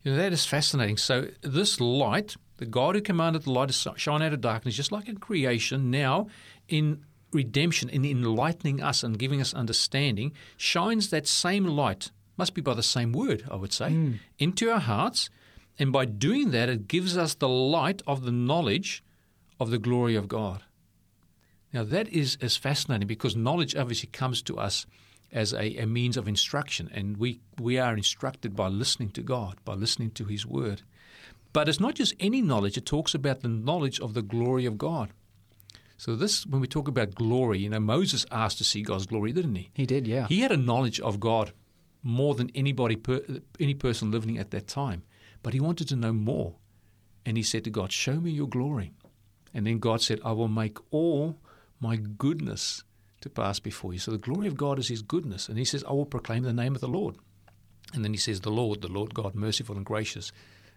You 0.03 0.13
know, 0.13 0.17
that 0.17 0.33
is 0.33 0.45
fascinating. 0.47 0.97
So, 0.97 1.29
this 1.43 1.81
light, 1.81 2.37
the 2.57 2.67
God 2.67 2.95
who 2.95 3.01
commanded 3.03 3.43
the 3.43 3.53
light 3.53 3.69
to 3.71 3.95
shine 3.97 4.23
out 4.23 4.33
of 4.33 4.41
darkness, 4.41 4.75
just 4.75 4.93
like 4.93 5.09
in 5.09 5.19
creation, 5.19 5.91
now 5.91 6.29
in 6.69 7.05
redemption, 7.33 7.89
in 7.89 8.05
enlightening 8.05 8.83
us 8.83 9.03
and 9.03 9.19
giving 9.19 9.41
us 9.41 9.55
understanding, 9.55 10.33
shines 10.57 11.11
that 11.11 11.27
same 11.27 11.65
light, 11.65 12.11
must 12.37 12.55
be 12.55 12.61
by 12.61 12.75
the 12.75 12.83
same 12.83 13.13
word, 13.13 13.45
I 13.51 13.57
would 13.57 13.73
say, 13.73 13.91
hmm. 13.91 14.13
into 14.39 14.71
our 14.71 14.81
hearts. 14.81 15.31
And 15.79 15.93
by 15.93 16.05
doing 16.05 16.51
that, 16.51 16.69
it 16.69 16.89
gives 16.89 17.17
us 17.17 17.35
the 17.35 17.49
light 17.49 18.03
of 18.07 18.25
the 18.25 18.33
knowledge 18.33 19.03
of 19.59 19.71
the 19.71 19.79
glory 19.79 20.15
of 20.15 20.29
God. 20.29 20.63
Now, 21.73 21.85
that 21.85 22.09
is, 22.09 22.37
is 22.41 22.57
fascinating 22.57 23.09
because 23.09 23.35
knowledge 23.35 23.75
obviously 23.75 24.11
comes 24.13 24.43
to 24.43 24.59
us 24.59 24.87
as 25.33 25.55
a, 25.55 25.79
a 25.79 25.87
means 25.87 26.19
of 26.19 26.29
instruction, 26.29 26.91
and 26.93 27.17
we, 27.17 27.41
we 27.59 27.79
are 27.79 27.97
instructed 27.97 28.55
by 28.55 28.69
listening 28.69 29.09
to 29.11 29.23
God, 29.23 29.57
by 29.65 29.73
listening 29.73 30.11
to 30.11 30.27
His 30.27 30.45
Word. 30.45 30.83
But 31.55 31.69
it's 31.69 31.81
not 31.81 31.95
just 31.95 32.15
any 32.21 32.43
knowledge, 32.43 32.77
it 32.77 32.85
talks 32.85 33.15
about 33.15 33.41
the 33.41 33.49
knowledge 33.49 33.99
of 34.01 34.13
the 34.13 34.23
glory 34.23 34.67
of 34.67 34.77
God. 34.77 35.11
So, 36.03 36.17
this, 36.17 36.45
when 36.45 36.61
we 36.61 36.67
talk 36.67 36.89
about 36.89 37.15
glory, 37.15 37.61
you 37.61 37.69
know, 37.69 37.79
Moses 37.79 38.27
asked 38.33 38.59
to 38.59 38.65
see 38.65 38.83
God's 38.83 39.07
glory, 39.07 39.31
didn't 39.31 39.55
he? 39.55 39.71
He 39.73 39.87
did, 39.87 40.09
yeah. 40.09 40.27
He 40.27 40.41
had 40.41 40.51
a 40.51 40.57
knowledge 40.57 40.99
of 40.99 41.21
God 41.21 41.53
more 42.03 42.35
than 42.35 42.51
anybody, 42.57 42.97
per, 42.97 43.23
any 43.61 43.75
person 43.75 44.11
living 44.11 44.37
at 44.37 44.51
that 44.51 44.67
time. 44.67 45.05
But 45.45 45.55
he 45.55 45.61
wanted 45.61 45.87
to 45.91 45.95
know 45.95 46.13
more. 46.13 46.57
And 47.25 47.37
he 47.37 47.45
said 47.45 47.63
to 47.63 47.71
God, 47.71 47.93
Show 47.93 48.17
me 48.17 48.33
your 48.33 48.49
glory. 48.49 48.95
And 49.55 49.65
then 49.65 49.79
God 49.79 50.03
said, 50.03 50.19
I 50.25 50.33
will 50.33 50.49
make 50.49 50.77
all 50.91 51.39
my 51.79 51.95
goodness 51.95 52.83
to 53.21 53.31
pass 53.31 53.61
before 53.61 53.93
you. 53.93 54.01
So 54.01 54.11
the 54.11 54.19
glory 54.19 54.49
of 54.49 54.57
God 54.57 54.81
is 54.81 54.89
his 54.89 55.03
goodness. 55.03 55.49
And 55.49 55.57
he 55.57 55.65
says, 55.65 55.85
I 55.85 55.93
will 55.93 56.05
proclaim 56.05 56.43
the 56.43 56.53
name 56.53 56.75
of 56.75 56.81
the 56.81 56.89
Lord. 56.89 57.15
And 57.95 58.05
then 58.05 58.13
he 58.13 58.19
says, 58.19 58.41
The 58.41 58.51
Lord, 58.51 58.81
the 58.81 58.89
Lord 58.89 59.15
God, 59.15 59.37
merciful 59.37 59.77
and 59.77 59.87
gracious, 59.87 60.33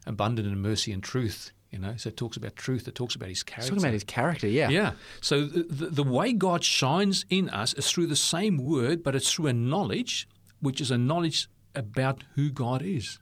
abundant 0.05 0.47
in 0.47 0.61
mercy 0.61 0.91
and 0.91 1.01
truth. 1.01 1.49
You 1.71 1.79
know, 1.79 1.95
so 1.97 2.07
it 2.09 2.15
talks 2.17 2.37
about 2.37 2.55
truth, 2.55 2.87
it 2.87 2.95
talks 2.95 3.15
about 3.15 3.27
his 3.27 3.43
character. 3.43 3.69
talking 3.71 3.83
about 3.83 3.93
his 3.93 4.03
character, 4.05 4.47
yeah. 4.47 4.69
Yeah. 4.69 4.91
So 5.19 5.45
the, 5.45 5.63
the, 5.63 5.85
the 5.87 6.03
way 6.03 6.31
God 6.31 6.63
shines 6.63 7.25
in 7.29 7.49
us 7.49 7.73
is 7.73 7.91
through 7.91 8.07
the 8.07 8.15
same 8.15 8.57
word, 8.57 9.03
but 9.03 9.13
it's 9.15 9.31
through 9.33 9.47
a 9.47 9.53
knowledge, 9.53 10.27
which 10.61 10.79
is 10.79 10.89
a 10.89 10.97
knowledge 10.97 11.49
about 11.73 12.23
who 12.35 12.49
God 12.49 12.81
is. 12.81 13.19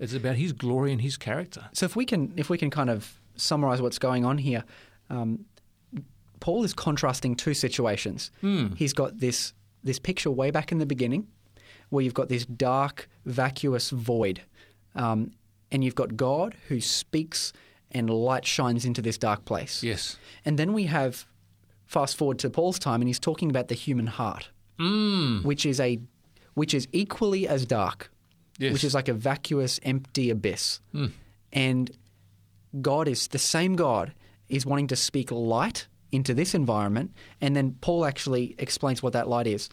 It's 0.00 0.12
about 0.14 0.36
His 0.36 0.52
glory 0.52 0.90
and 0.92 1.00
His 1.00 1.16
character. 1.16 1.68
So 1.72 1.86
if 1.86 1.94
we 1.94 2.04
can 2.04 2.32
if 2.36 2.50
we 2.50 2.58
can 2.58 2.70
kind 2.70 2.90
of 2.90 3.20
summarize 3.36 3.80
what's 3.80 3.98
going 3.98 4.24
on 4.24 4.38
here, 4.38 4.64
um, 5.08 5.44
Paul 6.40 6.64
is 6.64 6.74
contrasting 6.74 7.36
two 7.36 7.54
situations. 7.54 8.30
He's 8.76 8.92
got 8.92 9.18
this 9.18 9.52
this 9.84 9.98
picture 9.98 10.30
way 10.30 10.50
back 10.50 10.72
in 10.72 10.78
the 10.78 10.86
beginning 10.86 11.28
where 11.90 12.02
you've 12.02 12.14
got 12.14 12.28
this 12.28 12.44
dark, 12.46 13.08
vacuous 13.24 13.90
void. 13.90 14.40
Um, 14.96 15.32
and 15.70 15.84
you've 15.84 15.94
got 15.94 16.16
God 16.16 16.56
who 16.68 16.80
speaks 16.80 17.52
and 17.94 18.10
light 18.10 18.44
shines 18.44 18.84
into 18.84 19.00
this 19.00 19.16
dark 19.16 19.44
place. 19.44 19.82
Yes. 19.82 20.18
And 20.44 20.58
then 20.58 20.72
we 20.72 20.84
have 20.84 21.26
fast 21.86 22.16
forward 22.16 22.38
to 22.40 22.50
Paul's 22.50 22.78
time, 22.78 23.00
and 23.00 23.08
he's 23.08 23.20
talking 23.20 23.48
about 23.50 23.68
the 23.68 23.74
human 23.74 24.08
heart, 24.08 24.48
Mm. 24.78 25.44
which 25.44 25.64
is 25.64 25.78
a 25.80 26.00
which 26.54 26.72
is 26.74 26.86
equally 26.92 27.48
as 27.48 27.64
dark, 27.66 28.10
Yes. 28.58 28.72
which 28.72 28.84
is 28.84 28.94
like 28.94 29.08
a 29.08 29.12
vacuous, 29.14 29.80
empty 29.82 30.30
abyss. 30.30 30.80
And 31.52 31.90
God 32.80 33.08
is 33.08 33.28
the 33.28 33.38
same 33.38 33.74
God 33.76 34.12
is 34.48 34.64
wanting 34.66 34.86
to 34.88 34.96
speak 34.96 35.30
light 35.32 35.86
into 36.12 36.32
this 36.34 36.54
environment, 36.54 37.12
and 37.40 37.56
then 37.56 37.76
Paul 37.80 38.04
actually 38.04 38.54
explains 38.58 39.02
what 39.02 39.12
that 39.14 39.28
light 39.28 39.46
is. 39.48 39.68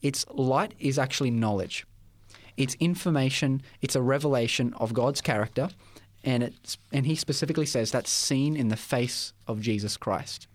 It's 0.00 0.24
light 0.32 0.72
is 0.78 0.98
actually 0.98 1.30
knowledge. 1.30 1.86
It's 2.56 2.74
information. 2.80 3.62
It's 3.82 3.94
a 3.96 4.02
revelation 4.02 4.72
of 4.74 4.92
God's 4.94 5.20
character, 5.20 5.68
and 6.24 6.42
it's 6.42 6.78
and 6.92 7.06
he 7.06 7.14
specifically 7.14 7.66
says 7.66 7.90
that's 7.90 8.10
seen 8.10 8.56
in 8.56 8.68
the 8.68 8.76
face 8.76 9.32
of 9.46 9.60
Jesus 9.60 9.96
Christ. 9.96 10.46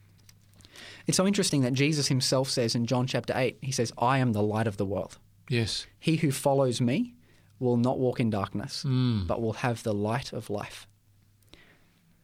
It's 1.07 1.17
so 1.17 1.25
interesting 1.25 1.62
that 1.62 1.74
Jesus 1.74 2.07
himself 2.07 2.50
says 2.50 2.75
in 2.75 2.86
John 2.86 3.07
chapter 3.07 3.33
8, 3.36 3.57
he 3.62 3.71
says, 3.71 3.93
I 3.97 4.17
am 4.17 4.33
the 4.33 4.43
light 4.43 4.67
of 4.67 4.77
the 4.77 4.86
world. 4.86 5.17
Yes. 5.50 5.88
He 6.00 6.17
who 6.17 6.31
follows 6.31 6.81
me 6.81 7.13
will 7.59 7.77
not 7.77 7.97
walk 7.97 8.19
in 8.19 8.29
darkness, 8.29 8.83
but 9.25 9.41
will 9.41 9.53
have 9.53 9.83
the 9.83 9.93
light 9.93 10.33
of 10.33 10.50
life. 10.50 10.86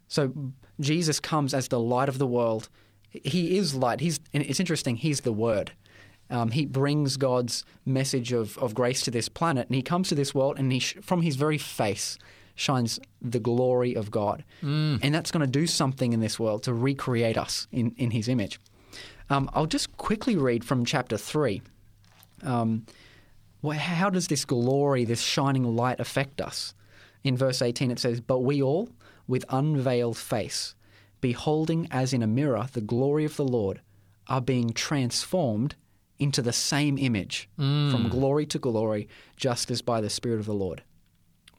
So 0.07 0.33
Jesus 0.79 1.19
comes 1.19 1.53
as 1.53 1.69
the 1.69 1.79
light 1.79 2.09
of 2.09 2.17
the 2.19 2.27
world. 2.27 2.69
He 3.09 3.57
is 3.57 3.73
light. 3.73 4.01
He's, 4.01 4.19
and 4.33 4.43
it's 4.43 4.59
interesting, 4.59 4.97
he's 4.97 5.21
the 5.21 5.31
Word. 5.31 5.71
Um, 6.29 6.51
he 6.51 6.65
brings 6.65 7.17
God's 7.17 7.63
message 7.85 8.31
of, 8.31 8.57
of 8.57 8.73
grace 8.73 9.01
to 9.03 9.11
this 9.11 9.29
planet, 9.29 9.67
and 9.67 9.75
he 9.75 9.81
comes 9.81 10.09
to 10.09 10.15
this 10.15 10.33
world, 10.33 10.57
and 10.57 10.71
he 10.71 10.79
sh- 10.79 10.97
from 11.01 11.21
his 11.21 11.35
very 11.35 11.57
face 11.57 12.17
shines 12.55 12.99
the 13.21 13.39
glory 13.39 13.95
of 13.95 14.11
God. 14.11 14.43
And 14.61 15.13
that's 15.13 15.31
going 15.31 15.41
to 15.45 15.51
do 15.51 15.65
something 15.67 16.13
in 16.13 16.19
this 16.19 16.39
world 16.39 16.63
to 16.63 16.73
recreate 16.73 17.37
us 17.37 17.67
in, 17.71 17.93
in 17.97 18.11
his 18.11 18.27
image. 18.27 18.59
Um, 19.29 19.49
I'll 19.53 19.65
just 19.65 19.95
quickly 19.97 20.35
read 20.35 20.63
from 20.63 20.85
chapter 20.85 21.17
3. 21.17 21.61
Um, 22.43 22.85
how 23.71 24.09
does 24.09 24.27
this 24.27 24.45
glory, 24.45 25.05
this 25.05 25.21
shining 25.21 25.63
light 25.75 25.99
affect 25.99 26.41
us? 26.41 26.73
In 27.23 27.37
verse 27.37 27.61
18, 27.61 27.89
it 27.89 27.99
says, 27.99 28.19
But 28.19 28.39
we 28.39 28.61
all, 28.61 28.89
with 29.27 29.45
unveiled 29.49 30.17
face, 30.17 30.75
beholding 31.21 31.87
as 31.89 32.11
in 32.13 32.21
a 32.21 32.27
mirror 32.27 32.67
the 32.73 32.81
glory 32.81 33.23
of 33.23 33.37
the 33.37 33.45
Lord, 33.45 33.79
are 34.27 34.41
being 34.41 34.71
transformed 34.71 35.75
into 36.19 36.41
the 36.41 36.53
same 36.53 36.97
image 36.97 37.49
from 37.55 38.09
glory 38.09 38.45
to 38.47 38.59
glory, 38.59 39.07
just 39.37 39.71
as 39.71 39.81
by 39.81 40.01
the 40.01 40.09
Spirit 40.09 40.39
of 40.39 40.45
the 40.45 40.53
Lord. 40.53 40.83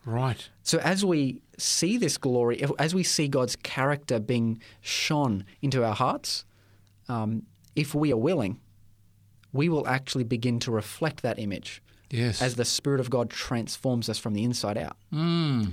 Right. 0.05 0.49
So 0.63 0.79
as 0.79 1.05
we 1.05 1.41
see 1.59 1.97
this 1.97 2.19
glory, 2.19 2.63
as 2.79 2.95
we 2.95 3.03
see 3.03 3.29
God's 3.29 3.57
character 3.57 4.19
being 4.19 4.61
shone 4.81 5.45
into 5.63 5.85
our 5.85 5.95
hearts, 5.95 6.45
um, 7.09 7.45
if 7.75 7.95
we 7.95 8.13
are 8.13 8.17
willing, 8.17 8.61
we 9.53 9.69
will 9.69 9.87
actually 9.89 10.25
begin 10.25 10.59
to 10.61 10.71
reflect 10.71 11.23
that 11.23 11.39
image 11.39 11.83
Yes. 12.11 12.43
as 12.43 12.57
the 12.57 12.65
Spirit 12.65 13.01
of 13.01 13.09
God 13.11 13.31
transforms 13.31 14.09
us 14.09 14.19
from 14.19 14.35
the 14.35 14.45
inside 14.45 14.77
out. 14.77 14.97
Mm. 15.13 15.73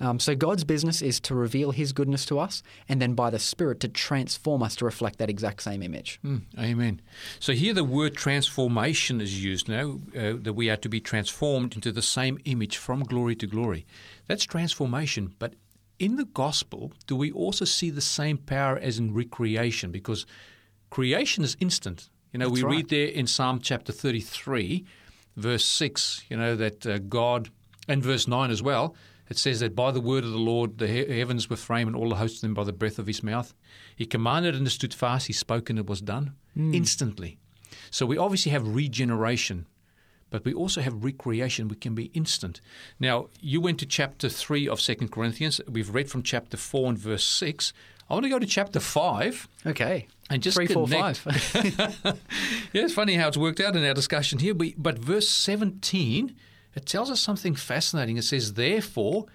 Um, 0.00 0.18
so 0.18 0.34
God's 0.34 0.64
business 0.64 1.00
is 1.00 1.20
to 1.20 1.34
reveal 1.34 1.70
His 1.70 1.92
goodness 1.92 2.26
to 2.26 2.38
us, 2.38 2.62
and 2.88 3.00
then 3.00 3.14
by 3.14 3.30
the 3.30 3.38
Spirit 3.38 3.80
to 3.80 3.88
transform 3.88 4.62
us 4.62 4.76
to 4.76 4.84
reflect 4.84 5.18
that 5.18 5.30
exact 5.30 5.62
same 5.62 5.82
image. 5.82 6.20
Mm, 6.24 6.42
amen. 6.58 7.00
So 7.40 7.52
here 7.52 7.72
the 7.72 7.84
word 7.84 8.14
transformation 8.14 9.20
is 9.20 9.42
used 9.42 9.68
now, 9.68 9.98
uh, 10.16 10.34
that 10.40 10.54
we 10.54 10.68
are 10.68 10.76
to 10.76 10.88
be 10.88 11.00
transformed 11.00 11.74
into 11.74 11.92
the 11.92 12.02
same 12.02 12.38
image 12.44 12.76
from 12.76 13.02
glory 13.02 13.36
to 13.36 13.46
glory. 13.46 13.86
That's 14.26 14.44
transformation. 14.44 15.34
But 15.38 15.54
in 15.98 16.16
the 16.16 16.26
gospel, 16.26 16.92
do 17.06 17.16
we 17.16 17.32
also 17.32 17.64
see 17.64 17.90
the 17.90 18.00
same 18.00 18.36
power 18.36 18.78
as 18.78 18.98
in 18.98 19.14
recreation? 19.14 19.90
Because 19.90 20.26
creation 20.90 21.42
is 21.42 21.56
instant. 21.60 22.10
You 22.32 22.40
know, 22.40 22.48
That's 22.50 22.60
we 22.60 22.64
right. 22.64 22.76
read 22.76 22.88
there 22.90 23.06
in 23.06 23.26
Psalm 23.26 23.60
chapter 23.60 23.92
33, 23.92 24.84
verse 25.36 25.64
6, 25.64 26.24
you 26.28 26.36
know, 26.36 26.54
that 26.56 26.86
uh, 26.86 26.98
God, 26.98 27.48
and 27.88 28.02
verse 28.02 28.28
9 28.28 28.50
as 28.50 28.62
well, 28.62 28.94
it 29.28 29.38
says 29.38 29.60
that 29.60 29.74
by 29.74 29.90
the 29.90 30.00
word 30.00 30.24
of 30.24 30.30
the 30.30 30.38
Lord 30.38 30.78
the 30.78 30.86
he- 30.86 31.18
heavens 31.18 31.50
were 31.50 31.56
framed 31.56 31.88
and 31.88 31.96
all 31.96 32.08
the 32.08 32.16
hosts 32.16 32.38
of 32.38 32.42
them 32.42 32.54
by 32.54 32.64
the 32.64 32.72
breath 32.72 32.98
of 32.98 33.06
his 33.06 33.22
mouth. 33.22 33.54
He 33.94 34.06
commanded 34.06 34.54
and 34.54 34.66
it 34.66 34.70
stood 34.70 34.94
fast. 34.94 35.26
He 35.26 35.32
spoke 35.32 35.70
and 35.70 35.78
it 35.78 35.86
was 35.86 36.00
done 36.00 36.34
hmm. 36.54 36.74
instantly. 36.74 37.38
So 37.90 38.06
we 38.06 38.18
obviously 38.18 38.52
have 38.52 38.66
regeneration, 38.66 39.66
but 40.30 40.44
we 40.44 40.52
also 40.52 40.80
have 40.80 41.04
recreation. 41.04 41.68
We 41.68 41.76
can 41.76 41.94
be 41.94 42.06
instant. 42.14 42.60
Now, 42.98 43.28
you 43.40 43.60
went 43.60 43.78
to 43.80 43.86
chapter 43.86 44.28
3 44.28 44.68
of 44.68 44.80
2 44.80 44.94
Corinthians. 45.08 45.60
We've 45.68 45.90
read 45.90 46.10
from 46.10 46.22
chapter 46.22 46.56
4 46.56 46.90
and 46.90 46.98
verse 46.98 47.24
6. 47.24 47.72
I 48.08 48.14
want 48.14 48.24
to 48.24 48.30
go 48.30 48.38
to 48.38 48.46
chapter 48.46 48.78
5 48.78 49.48
Okay. 49.66 50.06
and 50.30 50.42
just 50.42 50.56
Three, 50.56 50.68
four, 50.68 50.86
five. 50.86 51.20
yeah, 52.72 52.82
it's 52.84 52.94
funny 52.94 53.14
how 53.14 53.28
it's 53.28 53.36
worked 53.36 53.60
out 53.60 53.74
in 53.74 53.84
our 53.84 53.94
discussion 53.94 54.38
here. 54.38 54.54
But, 54.54 54.74
but 54.78 54.98
verse 54.98 55.28
17, 55.28 56.36
it 56.76 56.84
tells 56.84 57.10
us 57.10 57.20
something 57.20 57.54
fascinating. 57.54 58.18
It 58.18 58.24
says, 58.24 58.52
Therefore, 58.52 59.26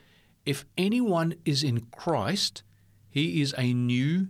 if 0.46 0.64
anyone 0.78 1.34
is 1.44 1.64
in 1.64 1.82
Christ, 1.92 2.64
he 3.10 3.42
is 3.42 3.54
a 3.58 3.74
new 3.74 4.28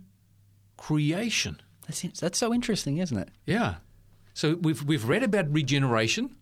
creation. 0.76 1.60
that's, 1.86 2.02
that's 2.18 2.38
so 2.38 2.52
interesting, 2.52 2.98
isn't 2.98 3.16
it? 3.16 3.28
Yeah. 3.46 3.76
So 4.34 4.56
we've, 4.56 4.82
we've 4.82 5.06
read 5.06 5.22
about 5.22 5.52
regeneration 5.52 6.34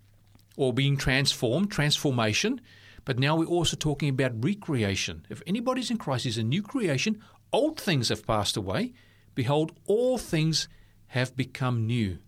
or 0.56 0.72
being 0.72 0.96
transformed, 0.96 1.70
transformation, 1.70 2.60
but 3.04 3.18
now 3.18 3.34
we're 3.34 3.46
also 3.46 3.76
talking 3.76 4.08
about 4.08 4.44
recreation. 4.44 5.26
If 5.28 5.42
anybody's 5.46 5.90
in 5.90 5.98
Christ, 5.98 6.24
he's 6.24 6.38
a 6.38 6.44
new 6.44 6.62
creation. 6.62 7.20
Old 7.52 7.80
things 7.80 8.10
have 8.10 8.26
passed 8.26 8.56
away. 8.56 8.92
Behold, 9.34 9.72
all 9.86 10.18
things 10.18 10.68
have 11.08 11.36
become 11.36 11.86
new. 11.86 12.18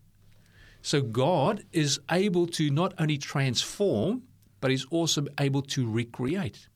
So 0.81 1.01
God 1.01 1.65
is 1.73 2.01
able 2.11 2.49
to 2.49 2.71
not 2.71 2.93
only 2.99 3.19
transform, 3.19 4.23
but 4.63 4.71
he's 4.71 4.87
also 4.87 5.27
able 5.39 5.61
to 5.61 5.87
recreate. 5.91 6.69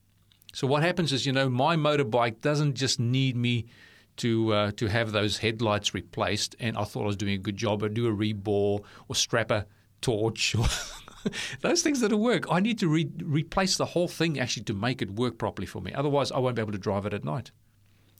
So 0.53 0.67
what 0.67 0.83
happens 0.83 1.13
is, 1.13 1.25
you 1.25 1.33
know, 1.33 1.49
my 1.49 1.77
motorbike 1.77 2.43
doesn't 2.43 2.75
just 2.75 3.01
need 3.01 3.37
me 3.37 3.67
to 4.19 4.53
uh, 4.53 4.71
to 4.73 4.87
have 4.87 5.13
those 5.13 5.39
headlights 5.39 5.95
replaced, 5.95 6.57
and 6.61 6.77
I 6.77 6.85
thought 6.85 7.05
I 7.05 7.07
was 7.07 7.17
doing 7.17 7.35
a 7.35 7.39
good 7.39 7.57
job, 7.57 7.83
or 7.83 7.89
do 7.89 8.07
a 8.07 8.13
rebore 8.13 8.83
or 9.09 9.15
strap 9.15 9.51
a 9.51 9.67
torch 10.03 10.55
or 10.55 10.67
those 11.61 11.83
things 11.83 12.01
that 12.01 12.13
will 12.13 12.21
work. 12.21 12.47
I 12.51 12.61
need 12.61 12.79
to 12.81 12.89
re- 12.89 13.11
replace 13.23 13.77
the 13.77 13.87
whole 13.87 14.09
thing 14.09 14.39
actually 14.39 14.65
to 14.65 14.75
make 14.75 15.01
it 15.03 15.11
work 15.13 15.39
properly 15.39 15.67
for 15.67 15.81
me. 15.81 15.93
Otherwise, 15.93 16.33
I 16.33 16.39
won't 16.39 16.57
be 16.57 16.63
able 16.63 16.73
to 16.73 16.79
drive 16.79 17.07
it 17.07 17.15
at 17.15 17.25
night. 17.25 17.51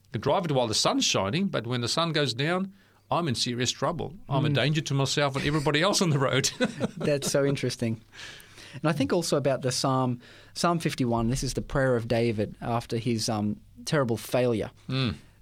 I 0.05 0.11
can 0.13 0.21
drive 0.21 0.45
it 0.45 0.51
while 0.51 0.67
the 0.67 0.73
sun's 0.73 1.05
shining, 1.05 1.47
but 1.47 1.67
when 1.67 1.81
the 1.81 1.87
sun 1.87 2.11
goes 2.11 2.33
down, 2.33 2.71
I'm 3.09 3.27
in 3.27 3.35
serious 3.35 3.71
trouble. 3.71 4.13
I'm 4.27 4.45
a 4.45 4.49
danger 4.49 4.81
to 4.81 4.93
myself 4.93 5.35
and 5.37 5.45
everybody 5.45 5.81
else 5.81 6.01
on 6.01 6.09
the 6.09 6.19
road. 6.19 6.51
That's 6.97 7.31
so 7.31 7.45
interesting. 7.45 8.03
And 8.73 8.85
I 8.85 8.91
think 8.91 9.13
also 9.13 9.37
about 9.37 9.61
the 9.61 9.71
Psalm, 9.71 10.19
Psalm 10.53 10.79
51. 10.79 11.29
This 11.29 11.43
is 11.43 11.53
the 11.53 11.61
prayer 11.61 11.95
of 11.95 12.07
David 12.07 12.55
after 12.61 12.97
his 12.97 13.29
um, 13.29 13.57
terrible 13.85 14.17
failure. 14.17 14.71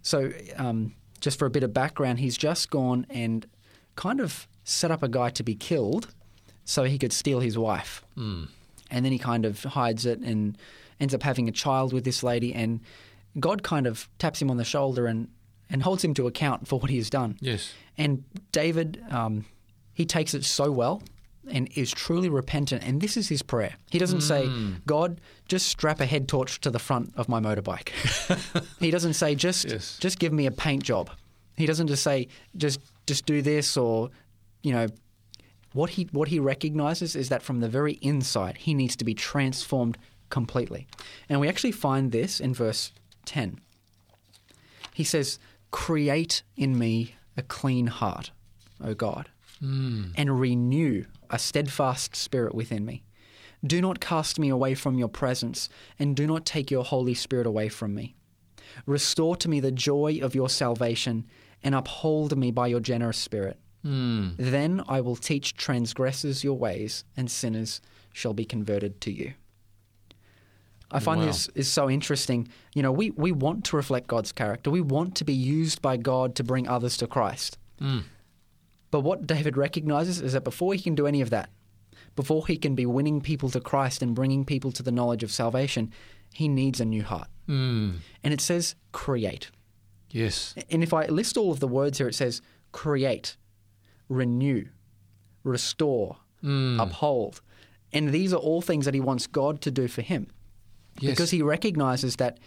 So, 0.02 0.32
um, 0.58 0.94
just 1.22 1.40
for 1.40 1.46
a 1.46 1.50
bit 1.50 1.64
of 1.64 1.74
background, 1.74 2.20
he's 2.20 2.38
just 2.38 2.70
gone 2.70 3.06
and 3.10 3.48
kind 3.96 4.20
of 4.20 4.48
set 4.64 4.92
up 4.92 5.02
a 5.02 5.08
guy 5.08 5.30
to 5.32 5.44
be 5.44 5.56
killed 5.56 6.14
so 6.66 6.84
he 6.84 6.98
could 7.00 7.14
steal 7.14 7.40
his 7.40 7.58
wife. 7.58 8.04
And 8.92 9.04
then 9.06 9.12
he 9.12 9.18
kind 9.18 9.46
of 9.46 9.64
hides 9.64 10.06
it 10.06 10.20
and 10.20 10.58
ends 11.00 11.14
up 11.16 11.24
having 11.24 11.48
a 11.48 11.52
child 11.52 11.94
with 11.94 12.04
this 12.04 12.22
lady. 12.24 12.54
And 12.54 12.82
God 13.40 13.64
kind 13.64 13.88
of 13.88 14.08
taps 14.20 14.42
him 14.42 14.52
on 14.52 14.58
the 14.58 14.64
shoulder 14.64 15.08
and, 15.08 15.28
and 15.70 15.82
holds 15.84 16.04
him 16.04 16.14
to 16.16 16.28
account 16.28 16.68
for 16.68 16.80
what 16.80 16.90
he 16.92 16.98
has 16.98 17.10
done. 17.10 17.38
yes. 17.42 17.74
And 17.98 18.24
David, 18.52 19.02
um, 19.10 19.46
he 19.94 20.06
takes 20.06 20.34
it 20.34 20.44
so 20.44 20.70
well 20.72 21.02
and 21.50 21.70
is 21.76 21.92
truly 21.92 22.30
repentant. 22.30 22.84
And 22.84 23.02
this 23.02 23.18
is 23.18 23.30
his 23.30 23.42
prayer. 23.42 23.76
He 23.92 24.00
doesn't 24.00 24.22
say, 24.22 24.46
mm. 24.46 24.86
God, 24.86 25.22
just 25.48 25.68
strap 25.68 26.00
a 26.00 26.06
head 26.06 26.28
torch 26.28 26.60
to 26.62 26.72
the 26.72 26.80
front 26.80 27.14
of 27.16 27.30
my 27.30 27.40
motorbike. 27.40 27.90
he 28.80 28.92
doesn't 28.92 29.14
say, 29.14 29.36
just, 29.36 29.70
Yes. 29.70 29.98
just 30.00 30.20
give 30.20 30.34
me 30.34 30.46
a 30.46 30.52
paint 30.52 30.84
job. 30.84 31.10
He 31.56 31.66
doesn't 31.66 31.88
just 31.88 32.04
say, 32.04 32.28
just, 32.58 32.80
just 33.08 33.26
do 33.26 33.42
this 33.42 33.78
or, 33.78 34.10
you 34.64 34.74
know, 34.74 34.88
what 35.74 35.92
he, 35.92 36.08
what 36.12 36.30
he 36.30 36.40
recognizes 36.40 37.16
is 37.16 37.30
that 37.30 37.42
from 37.44 37.60
the 37.60 37.68
very 37.68 37.94
inside, 38.02 38.58
he 38.58 38.74
needs 38.74 38.96
to 38.96 39.06
be 39.06 39.14
transformed 39.14 39.98
completely. 40.30 40.88
And 41.30 41.40
we 41.40 41.48
actually 41.48 41.74
find 41.74 42.12
this 42.12 42.40
in 42.40 42.54
verse 42.54 42.92
10. 43.26 43.60
He 44.94 45.04
says, 45.04 45.40
Create 45.72 46.44
in 46.56 46.78
me 46.78 47.16
a 47.36 47.42
clean 47.42 47.88
heart, 47.88 48.32
O 48.82 48.94
God, 48.94 49.30
mm. 49.62 50.14
and 50.16 50.40
renew 50.40 51.04
a 51.36 51.40
steadfast 51.40 52.16
spirit 52.16 52.56
within 52.56 52.86
me. 52.86 53.04
Do 53.66 53.82
not 53.82 54.00
cast 54.00 54.40
me 54.40 54.50
away 54.50 54.74
from 54.76 54.98
your 54.98 55.08
presence, 55.10 55.70
and 56.00 56.16
do 56.16 56.26
not 56.26 56.46
take 56.46 56.72
your 56.72 56.84
Holy 56.84 57.14
Spirit 57.14 57.46
away 57.48 57.68
from 57.70 57.94
me. 57.94 58.16
Restore 58.86 59.36
to 59.38 59.50
me 59.50 59.60
the 59.60 59.72
joy 59.72 60.20
of 60.22 60.34
your 60.36 60.50
salvation, 60.50 61.26
and 61.64 61.76
uphold 61.76 62.38
me 62.38 62.52
by 62.52 62.68
your 62.68 62.80
generous 62.80 63.18
spirit. 63.18 63.60
Then 64.38 64.82
I 64.88 65.02
will 65.02 65.16
teach 65.16 65.56
transgressors 65.56 66.44
your 66.44 66.58
ways, 66.58 67.04
and 67.18 67.30
sinners 67.30 67.82
shall 68.14 68.34
be 68.34 68.46
converted 68.46 69.00
to 69.02 69.12
you. 69.12 69.34
I 70.92 71.00
find 71.00 71.20
Wow. 71.22 71.28
this 71.28 71.50
is 71.56 71.68
so 71.68 71.90
interesting. 71.90 72.48
You 72.74 72.82
know, 72.84 72.92
we, 72.92 73.12
we 73.12 73.32
want 73.32 73.66
to 73.66 73.76
reflect 73.76 74.08
God's 74.08 74.32
character. 74.32 74.72
We 74.72 74.82
want 74.82 75.16
to 75.16 75.24
be 75.24 75.34
used 75.34 75.82
by 75.82 75.98
God 75.98 76.36
to 76.36 76.44
bring 76.44 76.68
others 76.68 76.98
to 76.98 77.08
Christ. 77.08 77.58
Mm. 77.82 78.04
But 78.96 79.02
what 79.02 79.28
David 79.28 79.58
recognizes 79.58 80.22
is 80.22 80.32
that 80.32 80.46
before 80.46 80.74
he 80.74 80.80
can 80.80 80.96
do 80.96 81.06
any 81.06 81.20
of 81.20 81.30
that, 81.30 81.50
before 82.16 82.48
he 82.48 82.56
can 82.56 82.76
be 82.76 82.86
winning 82.86 83.20
people 83.20 83.50
to 83.50 83.60
Christ 83.60 84.02
and 84.02 84.16
bringing 84.16 84.46
people 84.46 84.72
to 84.72 84.82
the 84.82 84.90
knowledge 84.90 85.22
of 85.22 85.34
salvation, 85.34 85.92
he 86.34 86.48
needs 86.48 86.80
a 86.80 86.86
new 86.86 87.04
heart. 87.04 87.28
Mm. 87.50 87.96
And 88.24 88.34
it 88.34 88.40
says 88.40 88.76
create. 88.94 89.52
Yes. 90.12 90.56
And 90.72 90.82
if 90.82 90.94
I 90.94 91.08
list 91.08 91.36
all 91.36 91.52
of 91.52 91.60
the 91.60 91.68
words 91.68 91.98
here, 91.98 92.08
it 92.08 92.16
says 92.16 92.42
create, 92.72 93.36
renew, 94.08 94.68
restore, 95.44 96.16
Mm. 96.42 96.82
uphold. 96.82 97.42
And 97.92 98.14
these 98.14 98.32
are 98.32 98.38
all 98.38 98.62
things 98.62 98.86
that 98.86 98.94
he 98.94 99.02
wants 99.02 99.28
God 99.28 99.60
to 99.64 99.72
do 99.72 99.90
for 99.90 100.04
him. 100.04 100.28
Yes. 101.02 101.12
Because 101.12 101.32
he 101.32 101.42
recognizes 101.42 102.16
that 102.16 102.40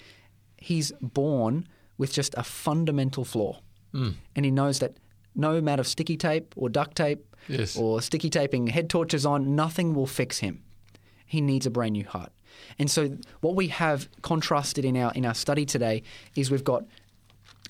he's 0.57 0.93
born 1.03 1.69
with 1.99 2.11
just 2.11 2.33
a 2.39 2.43
fundamental 2.43 3.27
flaw. 3.27 3.61
Mm. 3.93 4.15
And 4.35 4.47
he 4.47 4.51
knows 4.51 4.79
that 4.79 4.97
no 5.39 5.55
amount 5.57 5.81
of 5.81 5.87
sticky 5.87 6.17
tape 6.19 6.53
or 6.57 6.69
duct 6.69 6.97
tape 6.97 7.25
Yes. 7.49 7.77
or 7.79 8.03
sticky 8.03 8.29
taping 8.29 8.67
head 8.67 8.91
torches 8.91 9.25
on, 9.25 9.57
nothing 9.57 9.95
will 9.95 10.07
fix 10.07 10.39
him. 10.41 10.63
He 11.25 11.41
needs 11.41 11.65
a 11.65 11.71
brand 11.71 11.93
new 11.95 12.05
heart. 12.05 12.31
And 12.79 12.91
so 12.91 13.17
what 13.41 13.55
we 13.55 13.69
have 13.69 14.09
contrasted 14.21 14.85
in 14.85 14.97
our 14.97 15.13
in 15.15 15.25
our 15.25 15.35
study 15.35 15.65
today 15.65 16.03
is 16.37 16.51
we've 16.51 16.65
got 16.65 16.85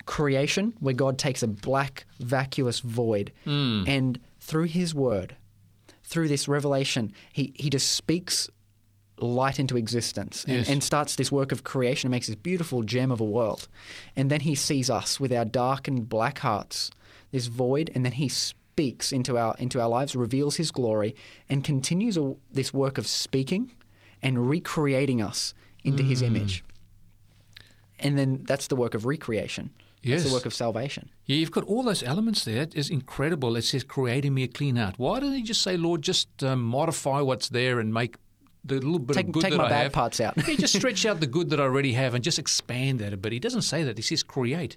creation 0.07 0.73
where 0.81 0.95
God 0.95 1.19
takes 1.19 1.43
a 1.43 1.49
black 1.49 2.07
vacuous 2.19 2.81
void 2.81 3.33
hmm. 3.45 3.85
and 3.87 4.19
through 4.41 4.65
his 4.65 4.95
word 4.95 5.37
through 6.03 6.29
this 6.29 6.49
revelation 6.49 7.13
he 7.33 7.53
he 7.57 7.69
just 7.69 7.93
speaks 7.93 8.49
light 9.19 9.59
into 9.59 9.77
existence 9.77 10.45
and, 10.45 10.59
Yes. 10.59 10.69
and 10.71 10.83
starts 10.83 11.17
this 11.17 11.31
work 11.31 11.53
of 11.53 11.65
creation 11.65 12.07
and 12.07 12.13
makes 12.13 12.29
this 12.29 12.37
beautiful 12.37 12.83
gem 12.83 13.11
of 13.11 13.21
a 13.21 13.25
world 13.25 13.69
and 14.17 14.31
then 14.31 14.41
he 14.41 14.55
sees 14.55 14.89
us 14.89 15.21
with 15.21 15.33
our 15.33 15.45
dark 15.45 15.89
and 15.89 16.09
black 16.09 16.39
hearts 16.39 16.91
this 17.31 17.47
void 17.47 17.91
and 17.95 18.05
then 18.05 18.13
he 18.13 18.29
speaks 18.29 19.13
into 19.13 19.37
our 19.37 19.55
into 19.59 19.81
our 19.81 19.89
lives 19.89 20.15
reveals 20.15 20.57
his 20.57 20.71
glory 20.71 21.15
and 21.49 21.65
continues 21.65 22.17
a, 22.17 22.35
this 22.53 22.73
work 22.73 22.97
of 22.99 23.07
speaking 23.07 23.73
and 24.23 24.49
recreating 24.49 25.21
us 25.21 25.55
into 25.85 26.03
his 26.03 26.23
image 26.23 26.65
and 27.99 28.17
then 28.19 28.45
that's 28.47 28.67
the 28.69 28.77
work 28.77 28.95
of 28.95 29.07
recreation 29.07 29.71
it's 30.01 30.07
Yes. 30.23 30.25
the 30.29 30.33
work 30.33 30.47
of 30.47 30.55
salvation 30.55 31.11
Yeah, 31.27 31.37
you've 31.37 31.51
got 31.51 31.65
all 31.65 31.83
those 31.83 32.05
elements 32.05 32.45
there. 32.45 32.63
It 32.63 32.75
is 32.77 32.89
incredible. 32.89 33.57
It 33.57 33.63
says, 33.63 33.83
creating 33.83 34.33
me 34.33 34.45
a 34.45 34.49
clean 34.49 34.77
heart. 34.77 34.95
Why 34.97 35.19
don't 35.19 35.33
you 35.37 35.43
just 35.43 35.61
say, 35.61 35.77
Lord, 35.77 36.03
just 36.03 36.29
um, 36.45 36.63
modify 36.63 37.21
what's 37.21 37.49
there 37.49 37.81
and 37.81 37.93
make 37.93 38.15
the 38.65 38.77
little 38.77 39.01
bit 39.01 39.15
take, 39.15 39.27
of 39.27 39.33
good 39.33 39.43
take 39.43 39.51
that 39.53 39.57
my 39.59 39.67
I 39.67 39.69
bad 39.69 39.83
have? 39.83 39.93
parts 39.93 40.21
out 40.21 40.35
yeah, 40.37 40.55
just 40.55 40.77
stretch 40.81 41.05
out 41.05 41.19
the 41.19 41.27
good 41.27 41.51
that 41.51 41.59
I 41.61 41.65
already 41.65 41.95
have 41.95 42.15
and 42.15 42.23
just 42.23 42.39
expand 42.39 43.01
that 43.01 43.13
a 43.13 43.17
bit. 43.17 43.33
He 43.33 43.41
doesn't 43.41 43.63
say 43.63 43.83
that. 43.83 43.99
He 43.99 44.03
says 44.03 44.23
create. 44.23 44.77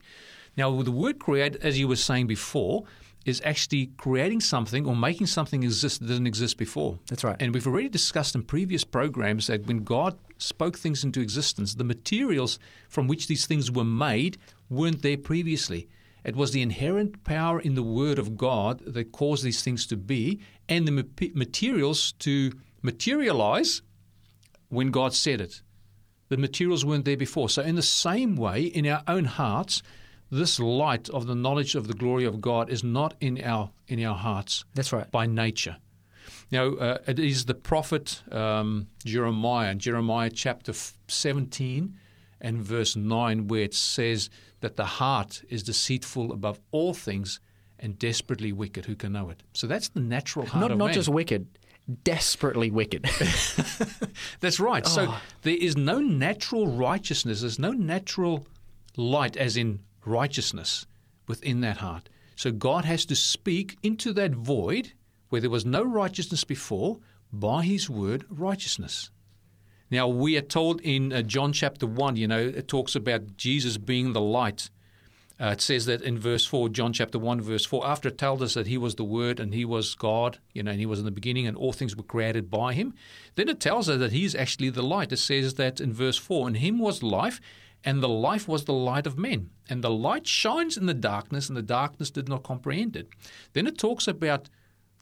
Now, 0.57 0.81
the 0.81 0.91
word 0.91 1.19
create, 1.19 1.55
as 1.57 1.79
you 1.79 1.87
were 1.87 1.95
saying 1.95 2.27
before, 2.27 2.83
is 3.25 3.41
actually 3.45 3.87
creating 3.97 4.41
something 4.41 4.85
or 4.85 4.95
making 4.95 5.27
something 5.27 5.63
exist 5.63 5.99
that 5.99 6.07
didn't 6.07 6.27
exist 6.27 6.57
before. 6.57 6.97
That's 7.07 7.23
right. 7.23 7.35
And 7.39 7.53
we've 7.53 7.67
already 7.67 7.89
discussed 7.89 8.33
in 8.35 8.43
previous 8.43 8.83
programs 8.83 9.47
that 9.47 9.67
when 9.67 9.83
God 9.83 10.17
spoke 10.37 10.77
things 10.77 11.03
into 11.03 11.21
existence, 11.21 11.75
the 11.75 11.83
materials 11.83 12.57
from 12.89 13.07
which 13.07 13.27
these 13.27 13.45
things 13.45 13.71
were 13.71 13.83
made 13.83 14.37
weren't 14.69 15.03
there 15.03 15.17
previously. 15.17 15.87
It 16.23 16.35
was 16.35 16.51
the 16.51 16.61
inherent 16.61 17.23
power 17.23 17.59
in 17.59 17.75
the 17.75 17.83
Word 17.83 18.19
of 18.19 18.37
God 18.37 18.79
that 18.85 19.11
caused 19.11 19.43
these 19.43 19.63
things 19.63 19.85
to 19.87 19.97
be, 19.97 20.39
and 20.69 20.87
the 20.87 21.05
materials 21.33 22.13
to 22.19 22.51
materialize 22.81 23.81
when 24.69 24.91
God 24.91 25.13
said 25.13 25.41
it. 25.41 25.61
The 26.29 26.37
materials 26.37 26.85
weren't 26.85 27.05
there 27.05 27.17
before. 27.17 27.49
So, 27.49 27.61
in 27.61 27.75
the 27.75 27.81
same 27.81 28.35
way, 28.35 28.63
in 28.63 28.87
our 28.87 29.03
own 29.07 29.25
hearts, 29.25 29.81
this 30.31 30.59
light 30.59 31.09
of 31.09 31.27
the 31.27 31.35
knowledge 31.35 31.75
of 31.75 31.87
the 31.87 31.93
glory 31.93 32.25
of 32.25 32.39
God 32.41 32.69
is 32.69 32.83
not 32.83 33.13
in 33.19 33.41
our 33.43 33.69
in 33.87 34.03
our 34.03 34.15
hearts 34.15 34.63
that's 34.73 34.93
right 34.93 35.09
by 35.11 35.25
nature. 35.25 35.77
Now, 36.51 36.65
uh, 36.75 36.97
it 37.07 37.19
is 37.19 37.45
the 37.45 37.53
prophet 37.53 38.21
um, 38.31 38.87
Jeremiah, 39.05 39.73
Jeremiah 39.75 40.29
chapter 40.29 40.73
17 41.07 41.95
and 42.41 42.57
verse 42.57 42.95
9, 42.97 43.47
where 43.47 43.61
it 43.63 43.73
says 43.73 44.29
that 44.59 44.75
the 44.75 44.85
heart 44.85 45.43
is 45.49 45.63
deceitful 45.63 46.31
above 46.33 46.59
all 46.71 46.93
things 46.93 47.39
and 47.79 47.97
desperately 47.97 48.51
wicked. 48.51 48.85
Who 48.85 48.95
can 48.95 49.13
know 49.13 49.29
it? 49.29 49.43
So 49.53 49.65
that's 49.67 49.89
the 49.89 50.01
natural 50.01 50.45
heart 50.45 50.61
not 50.61 50.71
of 50.71 50.77
not 50.77 50.85
man. 50.87 50.93
just 50.93 51.09
wicked 51.09 51.47
desperately 52.03 52.69
wicked 52.71 53.03
That's 54.39 54.59
right. 54.59 54.85
So 54.85 55.07
Oh. 55.09 55.21
there 55.41 55.57
is 55.57 55.75
no 55.75 55.99
natural 55.99 56.67
righteousness. 56.67 57.41
There's 57.41 57.59
no 57.59 57.71
natural 57.71 58.45
light, 58.95 59.35
as 59.35 59.57
in 59.57 59.79
righteousness, 60.05 60.85
within 61.27 61.61
that 61.61 61.77
heart. 61.77 62.09
So 62.35 62.51
God 62.51 62.85
has 62.85 63.05
to 63.05 63.15
speak 63.15 63.77
into 63.83 64.13
that 64.13 64.31
void 64.31 64.93
where 65.29 65.41
there 65.41 65.49
was 65.49 65.65
no 65.65 65.83
righteousness 65.83 66.43
before 66.43 66.99
by 67.31 67.63
His 67.63 67.89
word, 67.89 68.25
righteousness. 68.29 69.11
Now, 69.89 70.07
we 70.07 70.37
are 70.37 70.41
told 70.41 70.81
in 70.81 71.11
uh, 71.11 71.21
John 71.21 71.53
chapter 71.53 71.85
1, 71.85 72.15
you 72.15 72.27
know, 72.27 72.39
it 72.39 72.67
talks 72.67 72.95
about 72.95 73.37
Jesus 73.37 73.77
being 73.77 74.13
the 74.13 74.21
light. 74.21 74.69
Uh, 75.39 75.47
it 75.53 75.61
says 75.61 75.85
that 75.87 76.01
in 76.01 76.17
verse 76.17 76.45
4, 76.45 76.69
John 76.69 76.93
chapter 76.93 77.17
1, 77.17 77.41
verse 77.41 77.65
4, 77.65 77.85
after 77.85 78.09
it 78.09 78.17
tells 78.17 78.41
us 78.41 78.53
that 78.53 78.67
he 78.67 78.77
was 78.77 78.95
the 78.95 79.03
Word 79.03 79.39
and 79.39 79.53
he 79.53 79.65
was 79.65 79.95
God, 79.95 80.37
you 80.53 80.63
know, 80.63 80.71
and 80.71 80.79
he 80.79 80.85
was 80.85 80.99
in 80.99 81.05
the 81.05 81.11
beginning 81.11 81.47
and 81.47 81.57
all 81.57 81.73
things 81.73 81.95
were 81.95 82.03
created 82.03 82.49
by 82.49 82.73
him, 82.73 82.93
then 83.35 83.49
it 83.49 83.59
tells 83.59 83.89
us 83.89 83.99
that 83.99 84.11
he's 84.11 84.35
actually 84.35 84.69
the 84.69 84.83
light. 84.83 85.11
It 85.11 85.17
says 85.17 85.55
that 85.55 85.81
in 85.81 85.93
verse 85.93 86.17
4, 86.17 86.49
in 86.49 86.55
him 86.55 86.79
was 86.79 87.01
life, 87.01 87.41
and 87.83 88.01
the 88.01 88.09
life 88.09 88.47
was 88.47 88.65
the 88.65 88.73
light 88.73 89.07
of 89.07 89.17
men. 89.17 89.49
And 89.69 89.83
the 89.83 89.89
light 89.89 90.27
shines 90.27 90.77
in 90.77 90.85
the 90.85 90.93
darkness, 90.93 91.47
and 91.47 91.57
the 91.57 91.63
darkness 91.63 92.11
did 92.11 92.29
not 92.29 92.43
comprehend 92.43 92.95
it. 92.95 93.09
Then 93.53 93.67
it 93.67 93.77
talks 93.77 94.07
about 94.07 94.49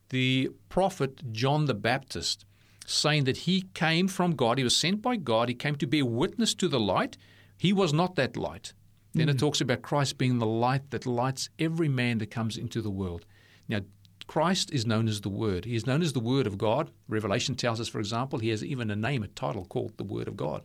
the 0.10 0.50
prophet 0.70 1.32
John 1.32 1.66
the 1.66 1.74
Baptist, 1.74 2.46
saying 2.86 3.26
that 3.26 3.38
he 3.38 3.66
came 3.74 4.08
from 4.08 4.36
God, 4.36 4.58
he 4.58 4.64
was 4.64 4.76
sent 4.76 5.02
by 5.02 5.16
God, 5.16 5.50
he 5.50 5.56
came 5.56 5.76
to 5.76 5.88
be 5.88 6.00
a 6.00 6.06
witness 6.06 6.56
to 6.56 6.68
the 6.68 6.80
light. 6.80 7.18
He 7.58 7.74
was 7.74 7.94
not 7.94 8.16
that 8.16 8.38
light. 8.38 8.74
Then 9.14 9.30
it 9.30 9.34
hmm. 9.34 9.38
talks 9.38 9.60
about 9.60 9.82
Christ 9.82 10.18
being 10.18 10.40
the 10.40 10.46
light 10.46 10.92
that 10.92 11.06
lights 11.06 11.50
every 11.58 11.90
man 11.90 12.20
that 12.20 12.32
comes 12.32 12.58
into 12.58 12.82
the 12.82 12.92
world. 12.92 13.26
Now, 13.68 13.82
Christ 14.28 14.72
is 14.72 14.86
known 14.86 15.08
as 15.08 15.22
the 15.22 15.30
Word. 15.30 15.66
He 15.66 15.76
is 15.76 15.88
known 15.88 16.04
as 16.04 16.14
the 16.14 16.20
Word 16.20 16.46
of 16.46 16.58
God. 16.58 16.92
Revelation 17.08 17.56
tells 17.56 17.82
us, 17.82 17.88
for 17.88 18.00
example, 18.00 18.38
he 18.38 18.50
has 18.50 18.64
even 18.64 18.92
a 18.92 18.96
name, 18.96 19.24
a 19.24 19.28
title 19.28 19.66
called 19.66 19.98
the 19.98 20.04
Word 20.04 20.28
of 20.28 20.38
God. 20.38 20.62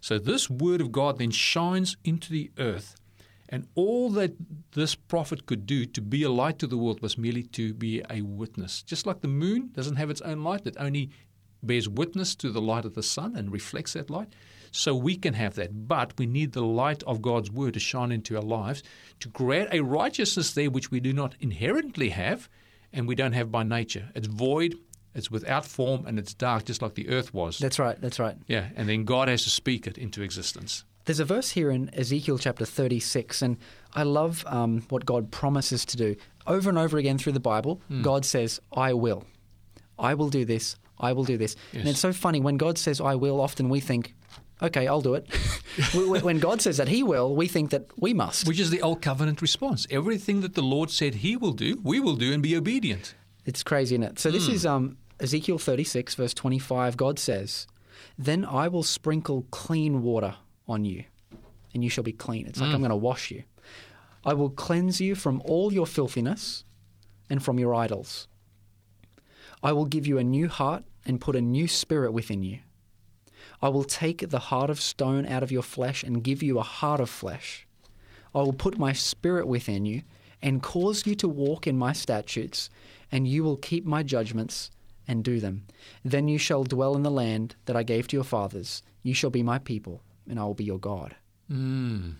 So 0.00 0.18
this 0.18 0.48
Word 0.48 0.80
of 0.80 0.92
God 0.92 1.18
then 1.18 1.30
shines 1.30 1.96
into 2.04 2.30
the 2.32 2.50
earth. 2.58 2.94
And 3.48 3.66
all 3.74 4.10
that 4.10 4.34
this 4.72 4.94
prophet 4.94 5.46
could 5.46 5.64
do 5.64 5.86
to 5.86 6.02
be 6.02 6.22
a 6.22 6.30
light 6.30 6.58
to 6.58 6.66
the 6.66 6.76
world 6.76 7.00
was 7.00 7.16
merely 7.16 7.42
to 7.44 7.72
be 7.72 8.02
a 8.10 8.20
witness. 8.20 8.82
Just 8.82 9.06
like 9.06 9.22
the 9.22 9.28
moon 9.28 9.70
doesn't 9.72 9.96
have 9.96 10.10
its 10.10 10.20
own 10.20 10.44
light, 10.44 10.66
it 10.66 10.76
only 10.78 11.10
bears 11.62 11.88
witness 11.88 12.34
to 12.36 12.50
the 12.50 12.60
light 12.60 12.84
of 12.84 12.94
the 12.94 13.02
sun 13.02 13.34
and 13.34 13.50
reflects 13.50 13.94
that 13.94 14.10
light. 14.10 14.34
So 14.70 14.94
we 14.94 15.16
can 15.16 15.34
have 15.34 15.54
that. 15.54 15.88
But 15.88 16.12
we 16.18 16.26
need 16.26 16.52
the 16.52 16.62
light 16.62 17.02
of 17.04 17.22
God's 17.22 17.50
word 17.50 17.74
to 17.74 17.80
shine 17.80 18.12
into 18.12 18.36
our 18.36 18.42
lives 18.42 18.82
to 19.20 19.30
create 19.30 19.68
a 19.72 19.80
righteousness 19.80 20.52
there 20.52 20.70
which 20.70 20.90
we 20.90 21.00
do 21.00 21.12
not 21.12 21.34
inherently 21.40 22.10
have 22.10 22.48
and 22.92 23.08
we 23.08 23.14
don't 23.14 23.32
have 23.32 23.50
by 23.50 23.62
nature. 23.62 24.10
It's 24.14 24.28
void, 24.28 24.74
it's 25.18 25.30
without 25.30 25.66
form, 25.66 26.06
and 26.06 26.18
it's 26.18 26.32
dark, 26.34 26.64
just 26.64 26.80
like 26.82 26.94
the 26.94 27.08
earth 27.10 27.34
was. 27.34 27.58
that's 27.58 27.78
right 27.78 28.00
that's 28.00 28.18
right 28.18 28.36
yeah, 28.46 28.68
and 28.76 28.88
then 28.88 29.04
God 29.04 29.28
has 29.28 29.42
to 29.44 29.50
speak 29.50 29.86
it 29.86 29.98
into 29.98 30.22
existence. 30.22 30.84
There's 31.04 31.20
a 31.20 31.24
verse 31.24 31.50
here 31.50 31.70
in 31.70 31.90
Ezekiel 31.94 32.36
chapter 32.38 32.66
36, 32.66 33.40
and 33.42 33.56
I 33.94 34.02
love 34.02 34.44
um, 34.46 34.82
what 34.90 35.06
God 35.06 35.30
promises 35.30 35.86
to 35.86 35.96
do. 35.96 36.16
Over 36.46 36.68
and 36.68 36.78
over 36.78 36.98
again 36.98 37.16
through 37.18 37.32
the 37.32 37.40
Bible, 37.40 37.80
Hmm. 37.88 38.02
God 38.02 38.24
says, 38.26 38.60
I 38.72 38.92
will. 38.92 39.24
I 39.98 40.12
will 40.14 40.28
do 40.28 40.44
this. 40.44 40.76
I 41.00 41.12
will 41.14 41.24
do 41.24 41.38
this. 41.38 41.56
And 41.72 41.88
it's 41.88 41.98
so 42.00 42.12
funny. 42.12 42.40
When 42.40 42.58
God 42.58 42.76
says, 42.76 43.00
I 43.00 43.14
will, 43.14 43.40
often 43.40 43.70
we 43.70 43.80
think, 43.80 44.14
okay, 44.60 44.86
I'll 44.86 45.00
do 45.00 45.14
it. 45.14 45.26
When- 45.94 46.40
God 46.40 46.60
says 46.60 46.76
that 46.76 46.88
He 46.88 47.02
will, 47.02 47.34
we 47.34 47.48
think 47.48 47.70
that 47.70 47.86
we 47.96 48.12
must. 48.12 48.46
Which 48.46 48.60
is 48.60 48.68
the 48.70 48.82
old 48.82 49.00
covenant 49.00 49.40
response. 49.40 49.86
Everything 49.90 50.42
that 50.42 50.54
the 50.54 50.62
Lord 50.62 50.90
said 50.90 51.14
he 51.16 51.36
will 51.36 51.52
do, 51.52 51.80
we 51.82 52.00
will 52.00 52.16
do 52.16 52.32
and 52.34 52.42
be 52.42 52.54
obedient. 52.56 53.14
It's 53.46 53.62
crazy, 53.62 53.94
isn't 53.94 54.02
it? 54.02 54.18
So 54.18 54.28
Hmm. 54.28 54.34
this 54.34 54.48
is 54.48 54.66
um, 54.66 54.98
Ezekiel 55.20 55.58
36, 55.58 56.14
verse 56.14 56.34
25. 56.34 56.96
God 56.96 57.18
says, 57.18 57.66
Then 58.16 58.44
I 58.44 58.68
will 58.68 58.82
sprinkle 58.82 59.46
clean 59.50 60.02
water 60.02 60.36
on 60.68 60.84
you, 60.84 61.04
and 61.74 61.82
you 61.82 61.90
shall 61.90 62.04
be 62.04 62.12
clean. 62.12 62.46
It's 62.46 62.60
like 62.60 62.70
mm. 62.70 62.74
I'm 62.74 62.80
going 62.80 62.90
to 62.90 62.96
wash 62.96 63.30
you. 63.30 63.42
I 64.24 64.34
will 64.34 64.50
cleanse 64.50 65.00
you 65.00 65.14
from 65.14 65.42
all 65.44 65.72
your 65.72 65.86
filthiness 65.86 66.64
and 67.30 67.42
from 67.42 67.58
your 67.58 67.74
idols. 67.74 68.28
I 69.62 69.72
will 69.72 69.86
give 69.86 70.06
you 70.06 70.18
a 70.18 70.24
new 70.24 70.48
heart 70.48 70.84
and 71.04 71.20
put 71.20 71.34
a 71.34 71.40
new 71.40 71.66
spirit 71.66 72.12
within 72.12 72.42
you. 72.42 72.60
I 73.60 73.70
will 73.70 73.84
take 73.84 74.28
the 74.28 74.38
heart 74.38 74.70
of 74.70 74.80
stone 74.80 75.26
out 75.26 75.42
of 75.42 75.50
your 75.50 75.62
flesh 75.62 76.04
and 76.04 76.22
give 76.22 76.42
you 76.42 76.58
a 76.58 76.62
heart 76.62 77.00
of 77.00 77.10
flesh. 77.10 77.66
I 78.34 78.38
will 78.38 78.52
put 78.52 78.78
my 78.78 78.92
spirit 78.92 79.48
within 79.48 79.84
you 79.84 80.02
and 80.40 80.62
cause 80.62 81.06
you 81.06 81.16
to 81.16 81.28
walk 81.28 81.66
in 81.66 81.76
my 81.76 81.92
statutes, 81.92 82.70
and 83.10 83.26
you 83.26 83.42
will 83.42 83.56
keep 83.56 83.84
my 83.84 84.04
judgments 84.04 84.70
and 85.08 85.24
do 85.24 85.40
them. 85.40 85.64
Then 86.04 86.28
you 86.28 86.38
shall 86.38 86.62
dwell 86.62 86.94
in 86.94 87.02
the 87.02 87.10
land 87.10 87.56
that 87.64 87.76
I 87.76 87.82
gave 87.82 88.06
to 88.08 88.16
your 88.16 88.24
fathers. 88.24 88.82
You 89.02 89.14
shall 89.14 89.30
be 89.30 89.42
my 89.42 89.58
people, 89.58 90.02
and 90.28 90.38
I 90.38 90.44
will 90.44 90.54
be 90.54 90.64
your 90.64 90.78
God. 90.78 91.16
Mm. 91.50 92.14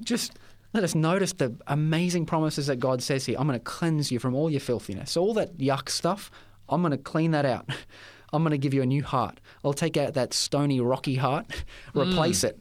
Just 0.00 0.38
let 0.72 0.84
us 0.84 0.94
notice 0.94 1.32
the 1.32 1.54
amazing 1.68 2.26
promises 2.26 2.66
that 2.66 2.80
God 2.80 3.02
says 3.02 3.24
here. 3.24 3.36
I'm 3.38 3.46
going 3.46 3.58
to 3.58 3.64
cleanse 3.64 4.10
you 4.10 4.18
from 4.18 4.34
all 4.34 4.50
your 4.50 4.60
filthiness, 4.60 5.16
all 5.16 5.32
that 5.34 5.56
yuck 5.56 5.88
stuff. 5.88 6.30
I'm 6.68 6.82
going 6.82 6.90
to 6.90 6.98
clean 6.98 7.30
that 7.30 7.46
out. 7.46 7.70
I'm 8.32 8.42
going 8.42 8.50
to 8.50 8.58
give 8.58 8.74
you 8.74 8.82
a 8.82 8.86
new 8.86 9.04
heart. 9.04 9.40
I'll 9.64 9.72
take 9.72 9.96
out 9.96 10.14
that 10.14 10.34
stony, 10.34 10.80
rocky 10.80 11.14
heart, 11.14 11.46
replace 11.94 12.42
it. 12.42 12.58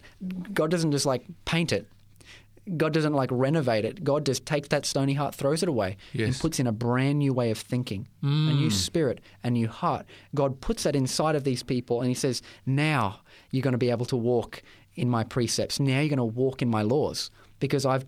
God 0.54 0.70
doesn't 0.70 0.92
just 0.92 1.08
like 1.08 1.26
paint 1.44 1.74
it. 1.74 1.88
God 2.78 2.94
doesn't 2.94 3.14
like 3.14 3.30
renovate 3.32 3.86
it. 3.86 4.04
God 4.04 4.26
just 4.26 4.46
takes 4.46 4.70
that 4.70 4.86
stony 4.86 5.14
heart, 5.14 5.36
throws 5.36 5.62
it 5.62 5.70
away, 5.70 5.98
and 6.14 6.38
puts 6.40 6.60
in 6.60 6.68
a 6.68 6.72
brand 6.72 7.20
new 7.20 7.34
way 7.34 7.52
of 7.52 7.60
thinking, 7.60 8.08
a 8.24 8.26
new 8.26 8.70
mm. 8.70 8.72
spirit, 8.72 9.22
a 9.44 9.52
new 9.52 9.68
heart. 9.68 10.06
God 10.34 10.62
puts 10.62 10.84
that 10.84 10.96
inside 10.96 11.36
of 11.36 11.44
these 11.44 11.62
people, 11.64 12.02
and 12.02 12.10
He 12.10 12.16
says, 12.16 12.42
"Now 12.66 13.22
you're 13.52 13.62
going 13.62 13.74
to 13.74 13.78
be 13.78 13.92
able 13.92 14.06
to 14.08 14.18
walk 14.18 14.64
in 14.96 15.10
my 15.10 15.24
precepts. 15.24 15.80
Now 15.80 16.00
you're 16.00 16.10
going 16.10 16.18
to 16.18 16.24
walk 16.24 16.62
in 16.62 16.70
my 16.70 16.82
laws, 16.82 17.30
because 17.60 17.86
I've, 17.86 18.06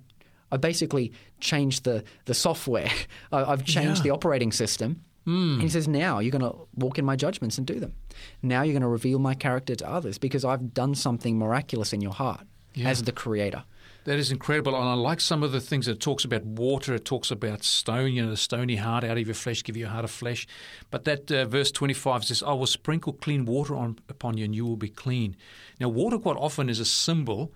I 0.51 0.57
basically 0.57 1.11
changed 1.39 1.83
the 1.83 2.03
the 2.25 2.33
software. 2.33 2.89
I- 3.31 3.45
I've 3.51 3.63
changed 3.63 3.99
Yeah. 3.99 4.03
the 4.03 4.11
operating 4.11 4.51
system." 4.51 5.03
And 5.27 5.61
he 5.61 5.67
mm. 5.67 5.71
says, 5.71 5.89
Now 5.89 6.19
you're 6.19 6.31
going 6.31 6.41
to 6.49 6.55
walk 6.75 6.97
in 6.97 7.03
my 7.03 7.17
judgments 7.17 7.57
and 7.57 7.67
do 7.67 7.81
them. 7.81 7.93
Now 8.41 8.61
you're 8.61 8.71
going 8.71 8.81
to 8.81 8.87
reveal 8.87 9.19
my 9.19 9.33
character 9.33 9.75
to 9.75 9.89
others 9.89 10.17
because 10.17 10.45
I've 10.45 10.73
done 10.73 10.95
something 10.95 11.37
miraculous 11.37 11.91
in 11.91 11.99
your 11.99 12.13
heart 12.13 12.47
Yeah. 12.73 12.87
as 12.87 13.03
the 13.03 13.11
creator. 13.11 13.65
That 14.07 14.19
is 14.19 14.31
incredible. 14.31 14.73
And 14.73 14.87
I 14.87 14.93
like 14.93 15.19
some 15.19 15.43
of 15.43 15.51
the 15.51 15.59
things 15.59 15.85
that 15.85 15.91
it 15.91 15.99
talks 15.99 16.23
about 16.23 16.45
water, 16.45 16.95
it 16.95 17.03
talks 17.03 17.29
about 17.29 17.65
stone, 17.65 18.13
you 18.13 18.23
know, 18.23 18.29
the 18.29 18.37
stony 18.37 18.77
heart 18.77 19.03
out 19.03 19.17
of 19.17 19.27
your 19.27 19.33
flesh, 19.33 19.61
give 19.65 19.75
you 19.75 19.85
a 19.85 19.89
heart 19.89 20.05
of 20.05 20.11
flesh. 20.11 20.47
But 20.89 21.03
that 21.03 21.29
uh, 21.29 21.43
verse 21.43 21.71
25 21.71 22.23
says, 22.23 22.41
I 22.41 22.53
will 22.53 22.67
sprinkle 22.67 23.11
clean 23.11 23.43
water 23.43 23.75
on, 23.75 23.99
upon 24.07 24.37
you 24.37 24.45
and 24.45 24.55
you 24.55 24.65
will 24.65 24.77
be 24.77 24.87
clean. 24.87 25.35
Now, 25.81 25.89
water 25.89 26.17
quite 26.17 26.37
often 26.37 26.69
is 26.69 26.79
a 26.79 26.85
symbol 26.85 27.51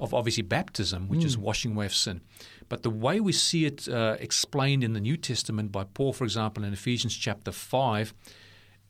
of 0.00 0.14
obviously 0.14 0.44
baptism, 0.44 1.08
which 1.08 1.24
is 1.24 1.36
washing 1.36 1.72
away 1.72 1.86
of 1.86 1.94
sin. 1.94 2.20
But 2.68 2.84
the 2.84 2.90
way 2.90 3.18
we 3.18 3.32
see 3.32 3.64
it 3.64 3.88
uh, 3.88 4.16
explained 4.20 4.84
in 4.84 4.92
the 4.92 5.00
New 5.00 5.16
Testament 5.16 5.72
by 5.72 5.82
Paul, 5.92 6.12
for 6.12 6.22
example, 6.22 6.62
in 6.62 6.72
Ephesians 6.72 7.16
chapter 7.16 7.50
5 7.50 8.14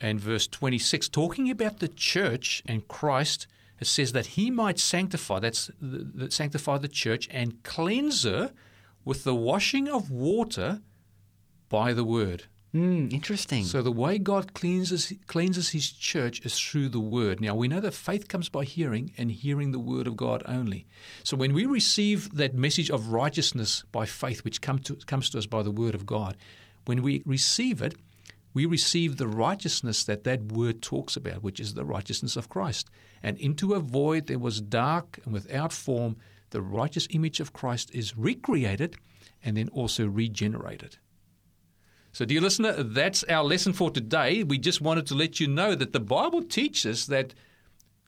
and 0.02 0.20
verse 0.20 0.46
26, 0.46 1.08
talking 1.08 1.48
about 1.48 1.78
the 1.78 1.88
church 1.88 2.62
and 2.66 2.86
Christ, 2.88 3.46
it 3.80 3.86
says 3.86 4.12
that 4.12 4.26
he 4.26 4.50
might 4.50 4.78
sanctify, 4.78 5.40
that's 5.40 5.70
the, 5.80 5.98
the, 6.14 6.30
sanctify 6.30 6.78
the 6.78 6.88
church 6.88 7.28
and 7.30 7.62
cleanse 7.62 8.24
her 8.24 8.52
with 9.04 9.24
the 9.24 9.34
washing 9.34 9.88
of 9.88 10.10
water 10.10 10.80
by 11.68 11.92
the 11.92 12.04
word. 12.04 12.44
Mm, 12.76 13.10
interesting. 13.10 13.64
So 13.64 13.80
the 13.80 13.92
way 13.92 14.18
God 14.18 14.52
cleanses 14.52 15.12
cleanses 15.26 15.70
His 15.70 15.90
church 15.90 16.44
is 16.44 16.58
through 16.58 16.90
the 16.90 17.00
Word. 17.00 17.40
Now 17.40 17.54
we 17.54 17.68
know 17.68 17.80
that 17.80 17.94
faith 17.94 18.28
comes 18.28 18.50
by 18.50 18.64
hearing, 18.64 19.12
and 19.16 19.30
hearing 19.30 19.72
the 19.72 19.78
Word 19.78 20.06
of 20.06 20.16
God 20.16 20.42
only. 20.46 20.86
So 21.22 21.38
when 21.38 21.54
we 21.54 21.64
receive 21.64 22.34
that 22.34 22.54
message 22.54 22.90
of 22.90 23.08
righteousness 23.08 23.84
by 23.92 24.04
faith, 24.04 24.44
which 24.44 24.60
come 24.60 24.78
to, 24.80 24.96
comes 25.06 25.30
to 25.30 25.38
us 25.38 25.46
by 25.46 25.62
the 25.62 25.70
Word 25.70 25.94
of 25.94 26.04
God, 26.04 26.36
when 26.84 27.02
we 27.02 27.22
receive 27.24 27.80
it, 27.80 27.94
we 28.56 28.64
receive 28.64 29.18
the 29.18 29.28
righteousness 29.28 30.02
that 30.04 30.24
that 30.24 30.50
Word 30.50 30.80
talks 30.80 31.14
about, 31.14 31.42
which 31.42 31.60
is 31.60 31.74
the 31.74 31.84
righteousness 31.84 32.36
of 32.36 32.48
Christ. 32.48 32.88
And 33.22 33.36
into 33.36 33.74
a 33.74 33.80
void 33.80 34.28
that 34.28 34.40
was 34.40 34.62
dark 34.62 35.18
and 35.26 35.34
without 35.34 35.74
form, 35.74 36.16
the 36.50 36.62
righteous 36.62 37.06
image 37.10 37.38
of 37.38 37.52
Christ 37.52 37.90
is 37.92 38.16
recreated, 38.16 38.96
and 39.44 39.58
then 39.58 39.68
also 39.74 40.06
regenerated. 40.06 40.96
So, 42.12 42.24
dear 42.24 42.40
listener, 42.40 42.82
that's 42.82 43.24
our 43.24 43.44
lesson 43.44 43.74
for 43.74 43.90
today. 43.90 44.42
We 44.42 44.56
just 44.56 44.80
wanted 44.80 45.06
to 45.08 45.14
let 45.14 45.38
you 45.38 45.48
know 45.48 45.74
that 45.74 45.92
the 45.92 46.00
Bible 46.00 46.42
teaches 46.42 47.08
that 47.08 47.34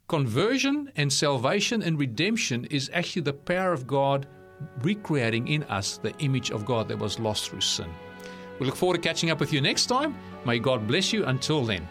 conversion 0.09 0.91
and 0.97 1.13
salvation 1.13 1.83
and 1.83 1.99
redemption 1.99 2.65
is 2.71 2.91
actually 2.95 3.21
the 3.21 3.35
power 3.35 3.75
of 3.75 3.87
God 3.87 4.27
recreating 4.81 5.47
in 5.47 5.65
us 5.65 5.99
the 5.99 6.17
image 6.21 6.51
of 6.51 6.65
God 6.65 6.89
that 6.89 6.99
was 6.99 7.19
lost 7.19 7.51
through 7.51 7.61
sin. 7.61 7.91
We 8.59 8.67
look 8.67 8.77
forward 8.77 8.97
to 8.97 9.01
catching 9.01 9.31
up 9.31 9.41
with 9.41 9.53
you 9.53 9.61
next 9.61 9.87
time. 9.87 10.15
May 10.45 10.59
God 10.59 10.87
bless 10.87 11.13
you 11.13 11.25
until 11.27 11.65
then. 11.65 11.89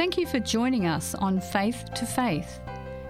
Thank 0.00 0.16
you 0.16 0.24
for 0.26 0.40
joining 0.40 0.86
us 0.86 1.14
on 1.14 1.42
Faith 1.42 1.84
to 1.94 2.06
Faith. 2.06 2.60